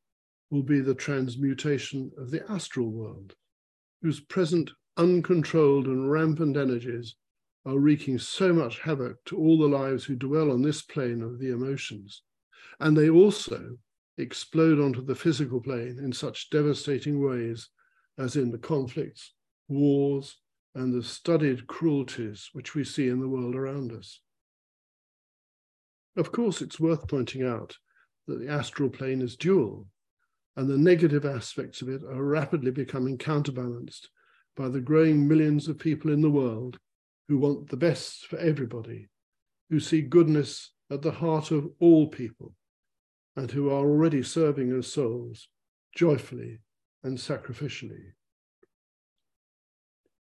will 0.52 0.64
be 0.64 0.82
the 0.82 0.94
transmutation 0.94 2.12
of 2.18 2.30
the 2.30 2.44
astral 2.52 2.90
world, 2.90 3.34
whose 4.02 4.20
present 4.20 4.70
uncontrolled 4.98 5.86
and 5.86 6.12
rampant 6.12 6.58
energies 6.58 7.16
are 7.66 7.78
wreaking 7.78 8.18
so 8.20 8.54
much 8.54 8.80
havoc 8.80 9.24
to 9.26 9.38
all 9.38 9.58
the 9.58 9.68
lives 9.68 10.06
who 10.06 10.16
dwell 10.16 10.52
on 10.52 10.62
this 10.62 10.82
plane 10.82 11.22
of 11.22 11.40
the 11.40 11.52
emotions. 11.52 12.22
And 12.80 12.96
they 12.96 13.10
also 13.10 13.78
explode 14.18 14.80
onto 14.80 15.04
the 15.04 15.16
physical 15.16 15.62
plane 15.62 16.00
in 16.02 16.12
such 16.14 16.50
devastating 16.50 17.22
ways 17.22 17.70
as 18.18 18.36
in 18.36 18.52
the 18.52 18.58
conflicts, 18.58 19.34
wars, 19.68 20.38
and 20.76 20.94
the 20.94 21.04
studied 21.04 21.68
cruelties 21.68 22.50
which 22.54 22.76
we 22.76 22.84
see 22.84 23.10
in 23.10 23.20
the 23.20 23.28
world 23.28 23.56
around 23.56 23.92
us. 23.92 24.22
Of 26.16 26.32
course, 26.32 26.62
it's 26.62 26.80
worth 26.80 27.08
pointing 27.08 27.44
out 27.44 27.78
that 28.28 28.40
the 28.40 28.50
astral 28.50 28.90
plane 28.90 29.22
is 29.22 29.36
dual, 29.36 29.88
and 30.56 30.68
the 30.68 30.78
negative 30.78 31.26
aspects 31.26 31.82
of 31.82 31.90
it 31.90 32.04
are 32.04 32.24
rapidly 32.24 32.72
becoming 32.72 33.18
counterbalanced 33.18 34.10
by 34.56 34.68
the 34.68 34.82
growing 34.82 35.28
millions 35.28 35.68
of 35.68 35.78
people 35.78 36.12
in 36.12 36.22
the 36.22 36.30
world 36.30 36.80
who 37.28 37.38
want 37.38 37.70
the 37.70 37.78
best 37.78 38.28
for 38.28 38.38
everybody, 38.38 39.08
who 39.70 39.80
see 39.80 40.02
goodness 40.02 40.72
at 40.90 41.02
the 41.02 41.12
heart 41.12 41.52
of 41.52 41.70
all 41.80 42.08
people, 42.08 42.54
and 43.36 43.52
who 43.52 43.70
are 43.70 43.86
already 43.86 44.24
serving 44.24 44.72
as 44.78 44.92
souls 44.92 45.50
joyfully 45.96 46.60
and 47.04 47.18
sacrificially. 47.18 48.14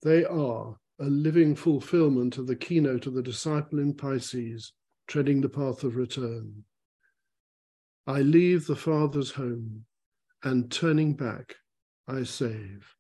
They 0.04 0.26
are 0.26 0.78
a 1.00 1.06
living 1.06 1.56
fulfillment 1.56 2.38
of 2.38 2.48
the 2.48 2.56
keynote 2.56 3.08
of 3.08 3.14
the 3.14 3.24
disciple 3.24 3.80
in 3.80 3.94
Pisces, 3.94 4.74
treading 5.08 5.42
the 5.42 5.50
path 5.50 5.84
of 5.84 5.96
return. 5.96 6.64
I 8.08 8.22
leave 8.22 8.68
the 8.68 8.76
Father's 8.76 9.32
home, 9.32 9.86
and 10.44 10.72
turning 10.72 11.16
back, 11.16 11.56
I 12.08 12.24
save. 12.24 12.96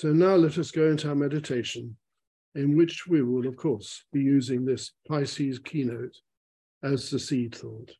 So 0.00 0.14
now 0.14 0.34
let 0.34 0.56
us 0.56 0.70
go 0.70 0.88
into 0.90 1.10
our 1.10 1.14
meditation, 1.14 1.94
in 2.54 2.74
which 2.74 3.06
we 3.06 3.20
will, 3.20 3.46
of 3.46 3.56
course, 3.56 4.02
be 4.14 4.22
using 4.22 4.64
this 4.64 4.92
Pisces 5.06 5.58
keynote 5.58 6.16
as 6.82 7.10
the 7.10 7.18
seed 7.18 7.54
thought. 7.54 7.90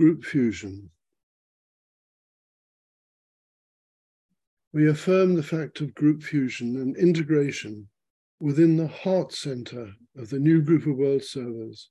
Group 0.00 0.24
fusion. 0.24 0.88
We 4.72 4.88
affirm 4.88 5.34
the 5.34 5.42
fact 5.42 5.82
of 5.82 5.94
group 5.94 6.22
fusion 6.22 6.76
and 6.76 6.96
integration 6.96 7.86
within 8.40 8.78
the 8.78 8.86
heart 8.86 9.34
center 9.34 9.92
of 10.16 10.30
the 10.30 10.38
new 10.38 10.62
group 10.62 10.86
of 10.86 10.96
world 10.96 11.22
servers, 11.22 11.90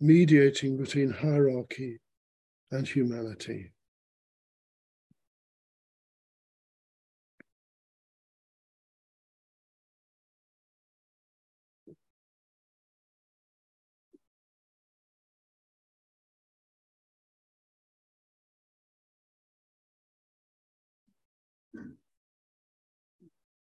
mediating 0.00 0.76
between 0.76 1.10
hierarchy 1.10 2.00
and 2.72 2.88
humanity. 2.88 3.73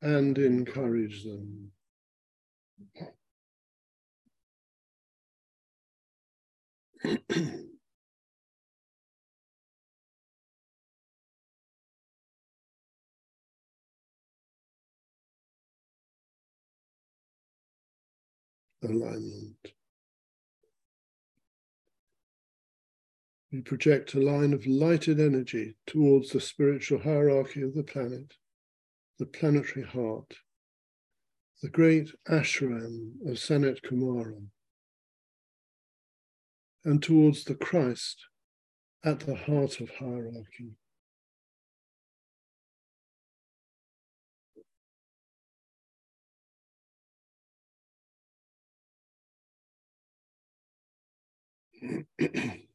and 0.00 0.38
encourage 0.38 1.24
them. 1.24 1.72
Alignment. 18.82 19.72
We 23.50 23.62
project 23.62 24.14
a 24.14 24.20
line 24.20 24.52
of 24.52 24.66
lighted 24.66 25.18
energy 25.18 25.74
towards 25.86 26.30
the 26.30 26.40
spiritual 26.40 27.00
hierarchy 27.00 27.62
of 27.62 27.74
the 27.74 27.82
planet 27.82 28.34
the 29.18 29.26
planetary 29.26 29.84
heart, 29.84 30.32
the 31.62 31.68
great 31.68 32.10
ashram 32.28 33.14
of 33.26 33.36
Sanat 33.36 33.82
Kumara, 33.82 34.40
and 36.84 37.02
towards 37.02 37.44
the 37.44 37.56
Christ 37.56 38.26
at 39.04 39.20
the 39.20 39.34
heart 39.34 39.80
of 39.80 39.90
hierarchy. 39.90 40.76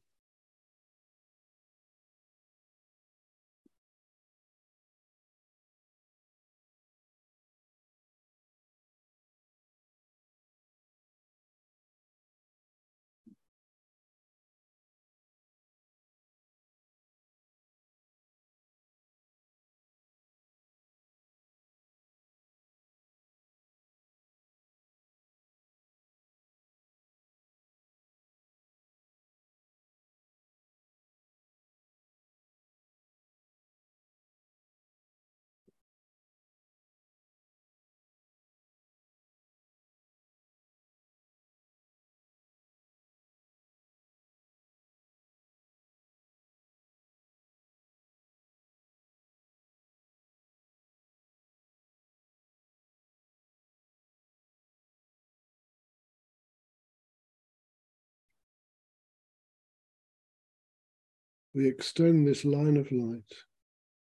we 61.54 61.68
extend 61.68 62.28
this 62.28 62.44
line 62.44 62.78
of 62.78 62.92
light 62.92 63.32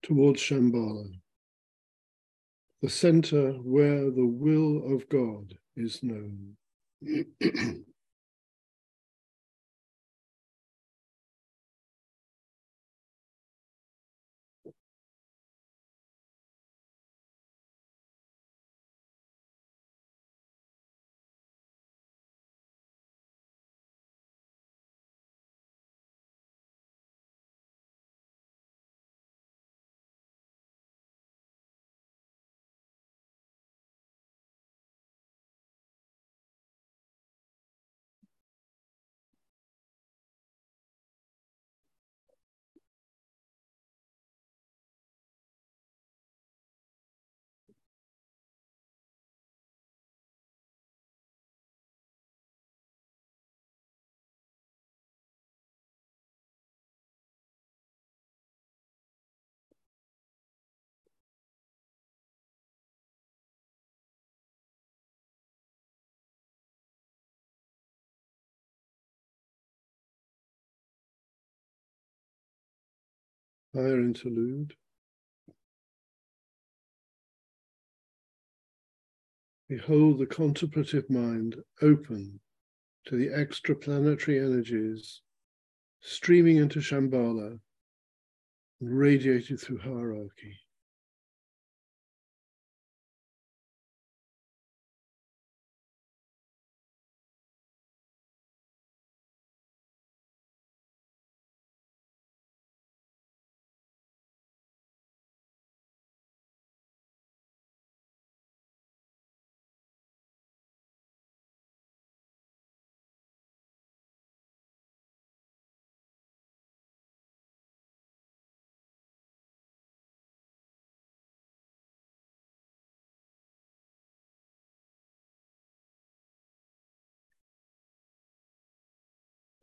towards 0.04 0.42
Shambhala, 0.42 1.12
the 2.82 2.90
center 2.90 3.54
where 3.54 4.10
the 4.10 4.26
will 4.26 4.94
of 4.96 5.08
God 5.10 5.54
is 5.76 6.02
known. 6.02 6.56
Higher 73.74 74.00
interlude. 74.00 74.74
Behold 79.70 80.20
the 80.20 80.26
contemplative 80.26 81.10
mind 81.10 81.56
open 81.82 82.42
to 83.06 83.16
the 83.16 83.28
extraplanetary 83.28 84.44
energies 84.44 85.22
streaming 86.02 86.58
into 86.58 86.80
Shambhala 86.80 87.60
and 88.82 88.98
radiated 88.98 89.60
through 89.60 89.80
hierarchy. 89.80 90.61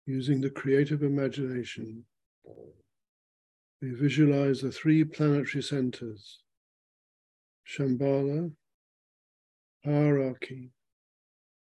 Using 0.06 0.42
the 0.42 0.50
creative 0.50 1.02
imagination, 1.04 2.04
we 3.82 3.92
visualize 3.92 4.62
the 4.62 4.72
three 4.72 5.04
planetary 5.04 5.64
centers 5.64 6.40
Shambhala, 7.68 8.52
hierarchy, 9.86 10.72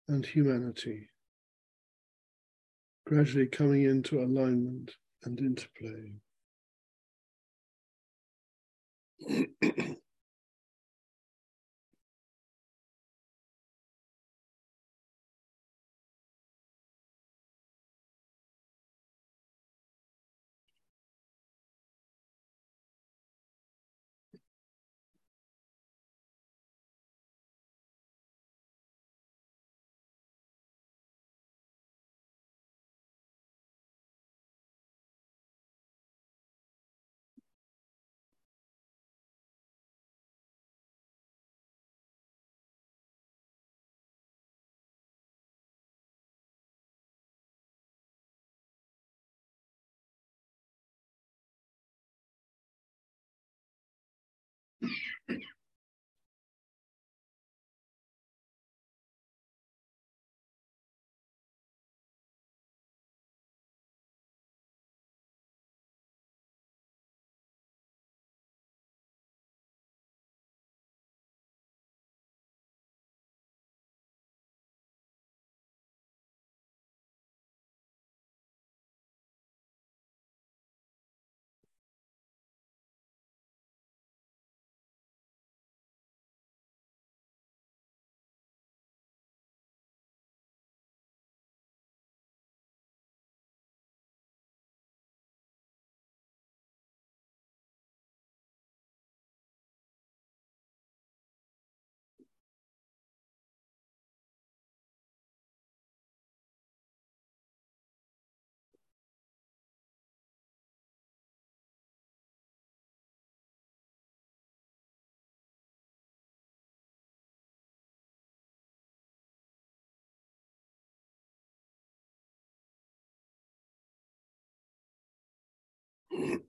and 0.09 0.25
humanity, 0.25 1.11
gradually 3.07 3.47
coming 3.47 3.83
into 3.85 4.21
alignment 4.23 4.93
and 5.25 5.39
interplay. 5.41 6.13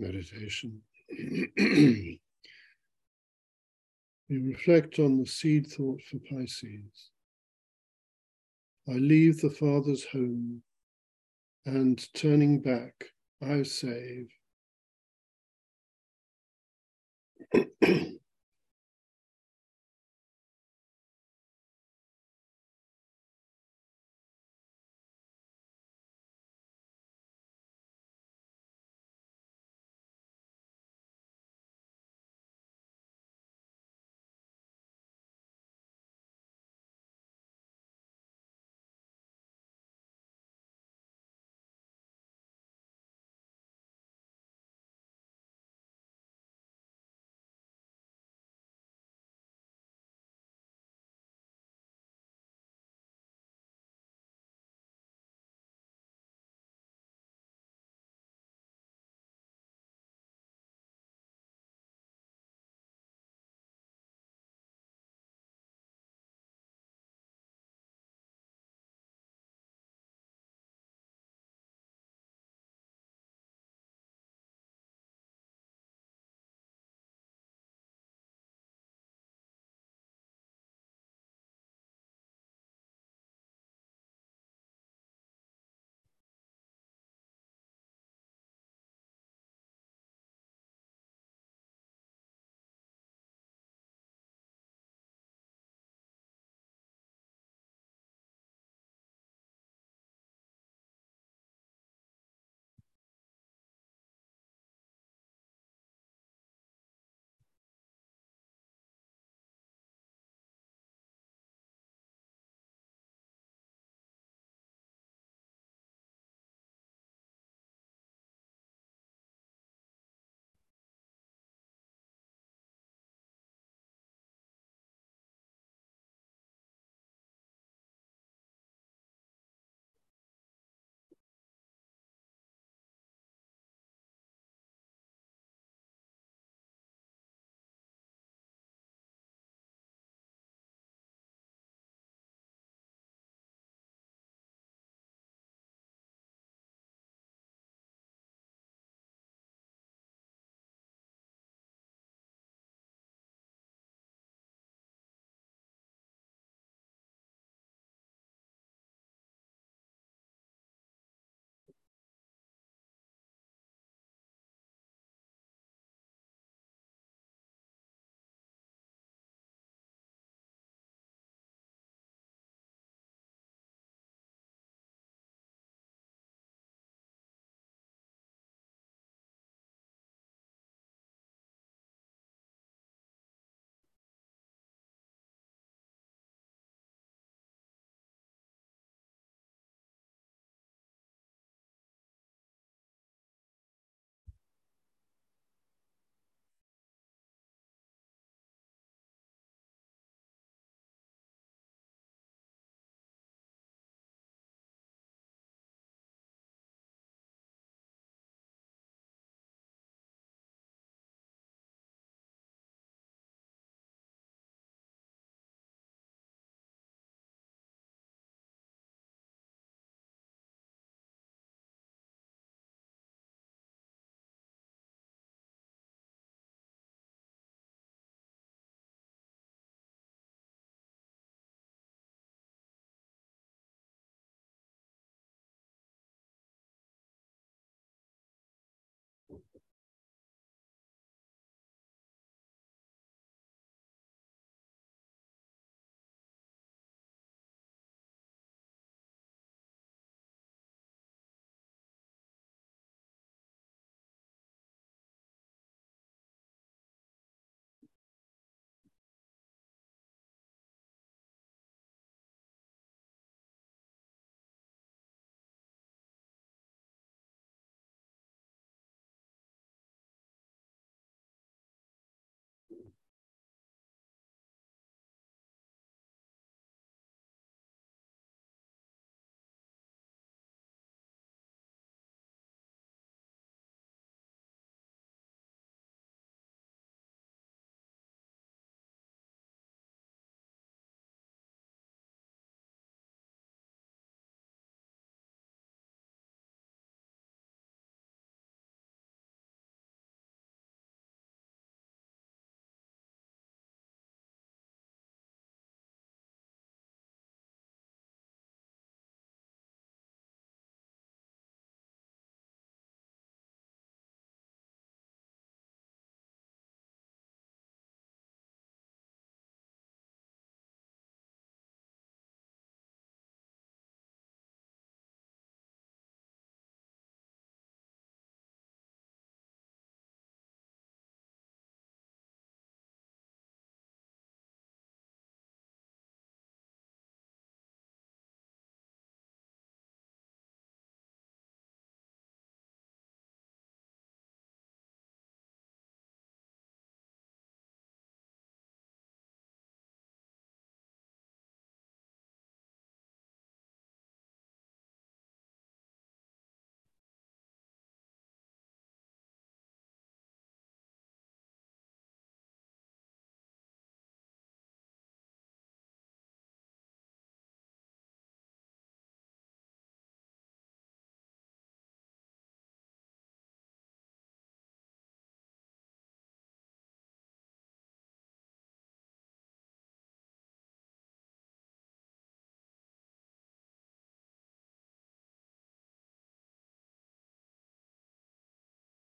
meditation. 0.00 0.80
we 1.58 2.18
reflect 4.30 4.98
on 4.98 5.18
the 5.18 5.26
seed 5.26 5.66
thought 5.66 6.00
for 6.02 6.18
Pisces. 6.30 7.10
I 8.88 8.94
leave 8.94 9.40
the 9.40 9.50
Father's 9.50 10.04
home, 10.06 10.62
and 11.66 12.02
turning 12.14 12.60
back, 12.60 13.04
I 13.42 13.62
save. 13.62 14.28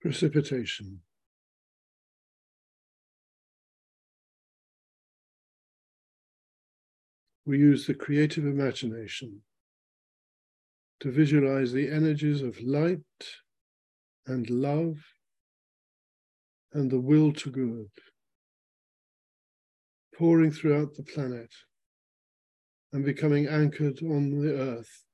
precipitation. 0.01 0.99
We 7.45 7.57
use 7.57 7.87
the 7.87 7.95
creative 7.95 8.45
imagination 8.45 9.41
to 10.99 11.11
visualize 11.11 11.71
the 11.71 11.89
energies 11.89 12.41
of 12.41 12.61
light 12.61 12.99
and 14.27 14.49
love 14.49 14.97
and 16.73 16.91
the 16.91 16.99
will 16.99 17.33
to 17.33 17.49
good 17.49 17.89
pouring 20.15 20.51
throughout 20.51 20.93
the 20.95 21.03
planet 21.03 21.49
and 22.91 23.05
becoming 23.05 23.47
anchored 23.47 23.97
on 24.03 24.41
the 24.41 24.53
earth 24.53 25.05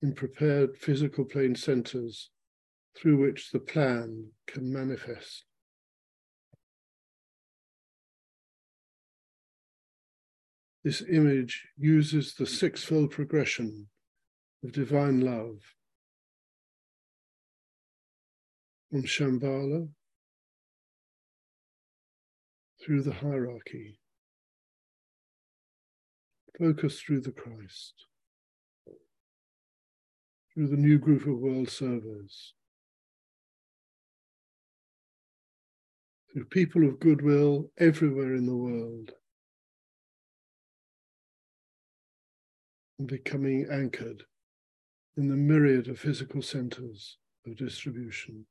in 0.00 0.14
prepared 0.14 0.76
physical 0.76 1.24
plane 1.24 1.54
centers 1.54 2.30
through 2.96 3.16
which 3.16 3.50
the 3.50 3.58
plan 3.58 4.30
can 4.46 4.72
manifest. 4.72 5.44
This 10.84 11.02
image 11.08 11.68
uses 11.78 12.34
the 12.34 12.46
sixfold 12.46 13.12
progression 13.12 13.86
of 14.64 14.72
divine 14.72 15.20
love 15.20 15.58
from 18.90 19.04
Shambhala 19.04 19.88
through 22.84 23.02
the 23.02 23.12
hierarchy, 23.12 24.00
focus 26.58 27.00
through 27.00 27.20
the 27.20 27.30
Christ, 27.30 27.94
through 30.52 30.66
the 30.66 30.76
new 30.76 30.98
group 30.98 31.22
of 31.22 31.38
world 31.38 31.68
servers, 31.68 32.54
through 36.32 36.44
people 36.46 36.86
of 36.86 37.00
goodwill 37.00 37.70
everywhere 37.78 38.34
in 38.34 38.46
the 38.46 38.56
world, 38.56 39.12
and 42.98 43.08
becoming 43.08 43.66
anchored 43.70 44.24
in 45.16 45.28
the 45.28 45.36
myriad 45.36 45.88
of 45.88 45.98
physical 45.98 46.40
centers 46.40 47.18
of 47.46 47.56
distribution. 47.56 48.46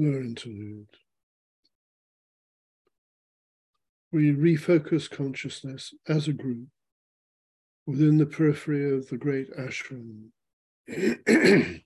Lower 0.00 0.20
interlude. 0.20 0.88
We 4.12 4.32
refocus 4.32 5.10
consciousness 5.10 5.94
as 6.06 6.28
a 6.28 6.32
group 6.32 6.68
within 7.86 8.18
the 8.18 8.26
periphery 8.26 8.94
of 8.94 9.08
the 9.08 9.16
great 9.16 9.50
ashram. 9.56 10.28
and 10.88 11.82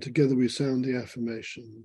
together 0.00 0.34
we 0.34 0.48
sound 0.48 0.84
the 0.84 0.96
affirmation. 0.96 1.84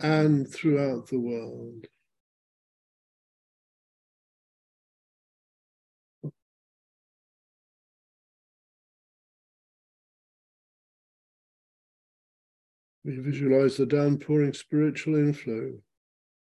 and 0.00 0.50
throughout 0.52 1.08
the 1.08 1.18
world. 1.18 1.86
We 13.04 13.16
visualize 13.16 13.76
the 13.76 13.86
downpouring 13.86 14.52
spiritual 14.52 15.16
inflow 15.16 15.80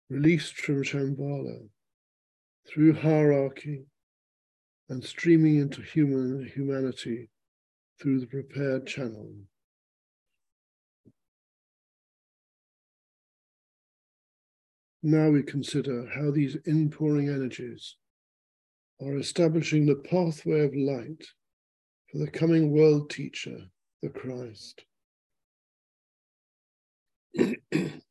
released 0.08 0.56
from 0.56 0.82
Shambhala 0.82 1.68
through 2.66 2.94
hierarchy 2.94 3.84
and 4.88 5.04
streaming 5.04 5.56
into 5.56 5.82
human 5.82 6.46
humanity 6.46 7.28
through 8.00 8.20
the 8.20 8.26
prepared 8.26 8.86
channel. 8.86 9.30
Now 15.02 15.30
we 15.30 15.42
consider 15.42 16.08
how 16.08 16.30
these 16.30 16.56
inpouring 16.66 17.28
energies 17.28 17.96
are 19.00 19.16
establishing 19.16 19.86
the 19.86 19.94
pathway 19.94 20.64
of 20.64 20.74
light 20.74 21.24
for 22.10 22.18
the 22.18 22.30
coming 22.30 22.72
world 22.72 23.10
teacher, 23.10 23.70
the 24.02 24.08
Christ. 24.08 24.84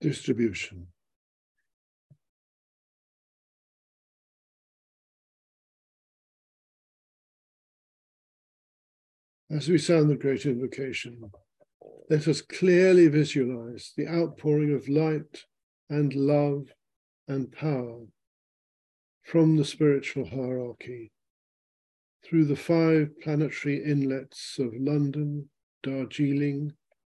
distribution. 0.00 0.88
As 9.50 9.68
we 9.68 9.78
sound 9.78 10.10
the 10.10 10.16
great 10.16 10.44
invocation, 10.44 11.30
let 12.10 12.26
us 12.26 12.40
clearly 12.40 13.06
visualize 13.08 13.92
the 13.96 14.08
outpouring 14.08 14.74
of 14.74 14.88
light 14.88 15.44
and 15.88 16.12
love 16.14 16.66
and 17.28 17.50
power 17.52 18.06
from 19.22 19.56
the 19.56 19.64
spiritual 19.64 20.26
hierarchy 20.26 21.12
through 22.24 22.44
the 22.44 22.56
five 22.56 23.10
planetary 23.22 23.84
inlets 23.84 24.58
of 24.58 24.72
London, 24.74 25.48
Darjeeling, 25.82 26.72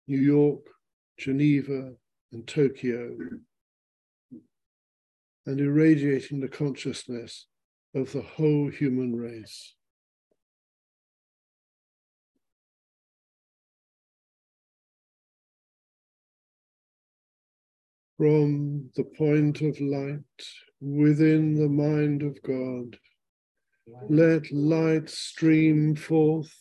New 0.08 0.20
York, 0.20 0.62
Geneva, 1.18 1.94
and 2.32 2.48
Tokyo, 2.48 3.18
and 5.46 5.60
irradiating 5.60 6.40
the 6.40 6.48
consciousness 6.48 7.48
of 7.94 8.12
the 8.12 8.22
whole 8.22 8.70
human 8.70 9.16
race. 9.16 9.76
From 18.18 18.92
the 18.96 19.04
point 19.04 19.62
of 19.62 19.82
light 19.82 20.20
within 20.80 21.56
the 21.56 21.70
mind 21.70 22.22
of 22.22 22.42
God, 22.44 22.98
let 24.10 24.52
light 24.52 25.10
stream 25.10 25.96
forth 25.96 26.56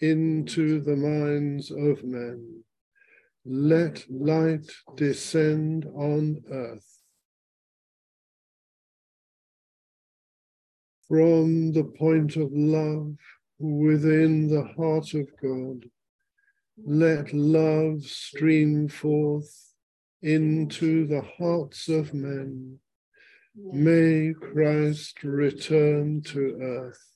into 0.00 0.80
the 0.80 0.96
minds 0.96 1.70
of 1.70 2.02
men. 2.02 2.64
Let 3.44 4.04
light 4.08 4.70
descend 4.94 5.84
on 5.86 6.42
earth. 6.50 7.00
From 11.08 11.72
the 11.72 11.84
point 11.84 12.36
of 12.36 12.52
love 12.52 13.16
within 13.58 14.48
the 14.48 14.64
heart 14.76 15.14
of 15.14 15.28
God, 15.42 15.90
let 16.84 17.32
love 17.32 18.04
stream 18.04 18.88
forth 18.88 19.74
into 20.22 21.06
the 21.06 21.22
hearts 21.22 21.88
of 21.88 22.14
men. 22.14 22.78
May 23.56 24.34
Christ 24.40 25.22
return 25.24 26.22
to 26.26 26.58
earth. 26.60 27.11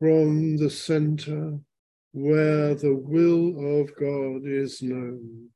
From 0.00 0.56
the 0.56 0.70
center 0.70 1.60
where 2.12 2.74
the 2.74 2.96
will 2.96 3.80
of 3.80 3.94
God 3.94 4.42
is 4.44 4.82
known, 4.82 5.50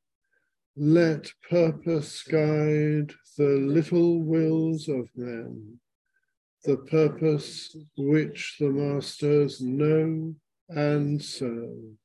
let 0.76 1.32
purpose 1.50 2.22
guide 2.22 3.12
the 3.36 3.58
little 3.58 4.22
wills 4.22 4.88
of 4.88 5.08
men, 5.16 5.80
the 6.62 6.76
purpose 6.76 7.74
which 7.96 8.56
the 8.60 8.70
masters 8.70 9.60
know 9.60 10.36
and 10.68 11.20
serve. 11.20 11.96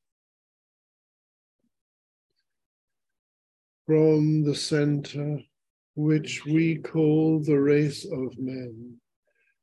from 3.90 4.44
the 4.44 4.54
center, 4.54 5.40
which 5.96 6.46
we 6.46 6.76
call 6.76 7.40
the 7.40 7.58
race 7.58 8.04
of 8.04 8.38
men. 8.38 9.00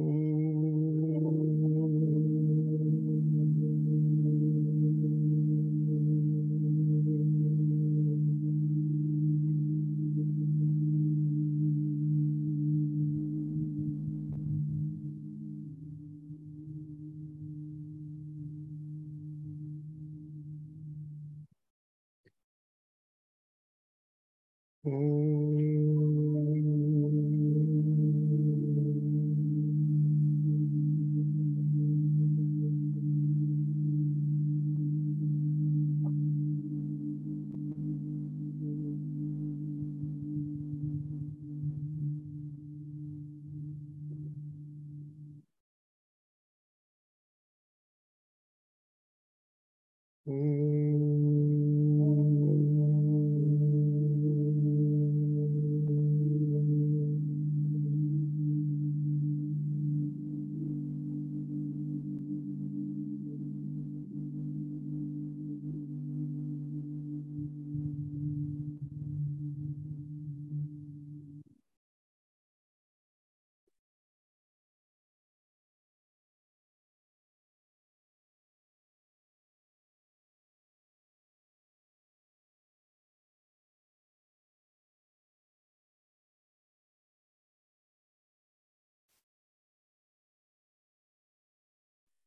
Mm-hmm. 0.00 1.49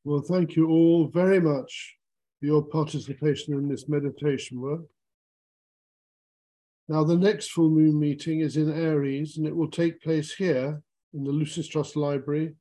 Well, 0.06 0.22
thank 0.22 0.58
you 0.58 0.68
all 0.68 1.08
very 1.08 1.40
much 1.40 1.96
for 2.40 2.46
your 2.46 2.62
participation 2.62 3.54
in 3.54 3.70
this 3.70 3.88
meditation 3.88 4.60
work. 4.60 4.82
Now, 6.90 7.06
the 7.06 7.16
next 7.16 7.52
full 7.52 7.70
moon 7.70 7.98
meeting 7.98 8.42
is 8.42 8.58
in 8.58 8.70
Aries, 8.70 9.38
and 9.38 9.48
it 9.48 9.56
will 9.56 9.72
take 9.72 10.02
place 10.02 10.34
here 10.34 10.82
in 11.14 11.24
the 11.24 11.32
Lucis 11.32 11.70
Trust 11.70 11.96
Library 11.96 12.54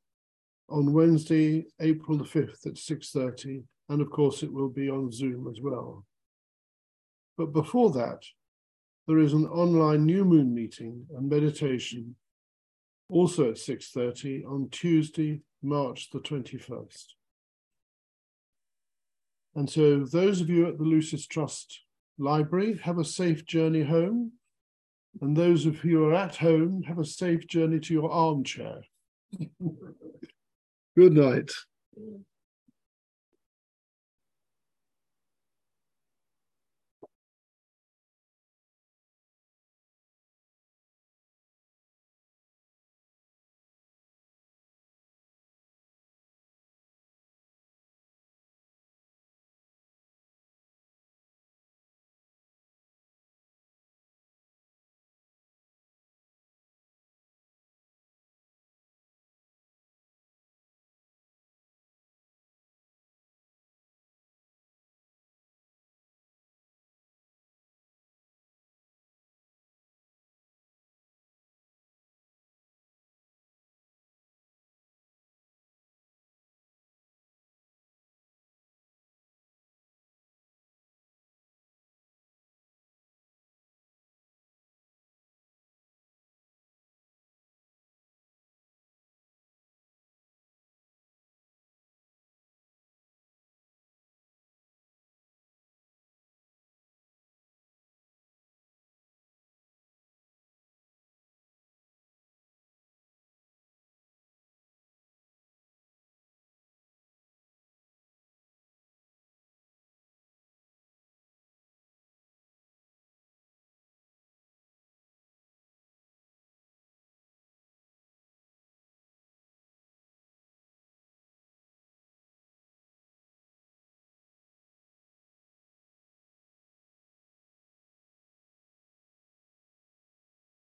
on 0.68 0.92
Wednesday, 0.92 1.66
April 1.80 2.16
the 2.16 2.24
5th 2.24 2.64
at 2.66 2.74
6.30. 2.74 3.64
And 3.88 4.00
of 4.00 4.10
course, 4.10 4.44
it 4.44 4.52
will 4.52 4.68
be 4.68 4.88
on 4.88 5.10
Zoom 5.10 5.48
as 5.48 5.60
well. 5.60 6.04
But 7.36 7.52
before 7.52 7.90
that, 7.92 8.22
there 9.08 9.18
is 9.18 9.32
an 9.32 9.46
online 9.46 10.06
new 10.06 10.24
moon 10.24 10.54
meeting 10.54 11.04
and 11.16 11.28
meditation 11.28 12.14
also 13.08 13.50
at 13.50 13.56
6.30 13.56 14.46
on 14.46 14.68
Tuesday, 14.70 15.40
March 15.60 16.10
the 16.10 16.20
21st. 16.20 17.04
And 19.54 19.68
so, 19.68 20.04
those 20.04 20.40
of 20.40 20.48
you 20.48 20.66
at 20.66 20.78
the 20.78 20.84
Lucis 20.84 21.26
Trust 21.26 21.80
Library, 22.18 22.78
have 22.82 22.98
a 22.98 23.04
safe 23.04 23.44
journey 23.44 23.82
home. 23.82 24.32
And 25.20 25.36
those 25.36 25.66
of 25.66 25.84
you 25.84 25.98
who 25.98 26.08
are 26.08 26.14
at 26.14 26.36
home, 26.36 26.82
have 26.84 26.98
a 26.98 27.04
safe 27.04 27.46
journey 27.46 27.80
to 27.80 27.92
your 27.92 28.10
armchair. 28.10 28.82
Good 30.96 31.12
night. 31.12 31.50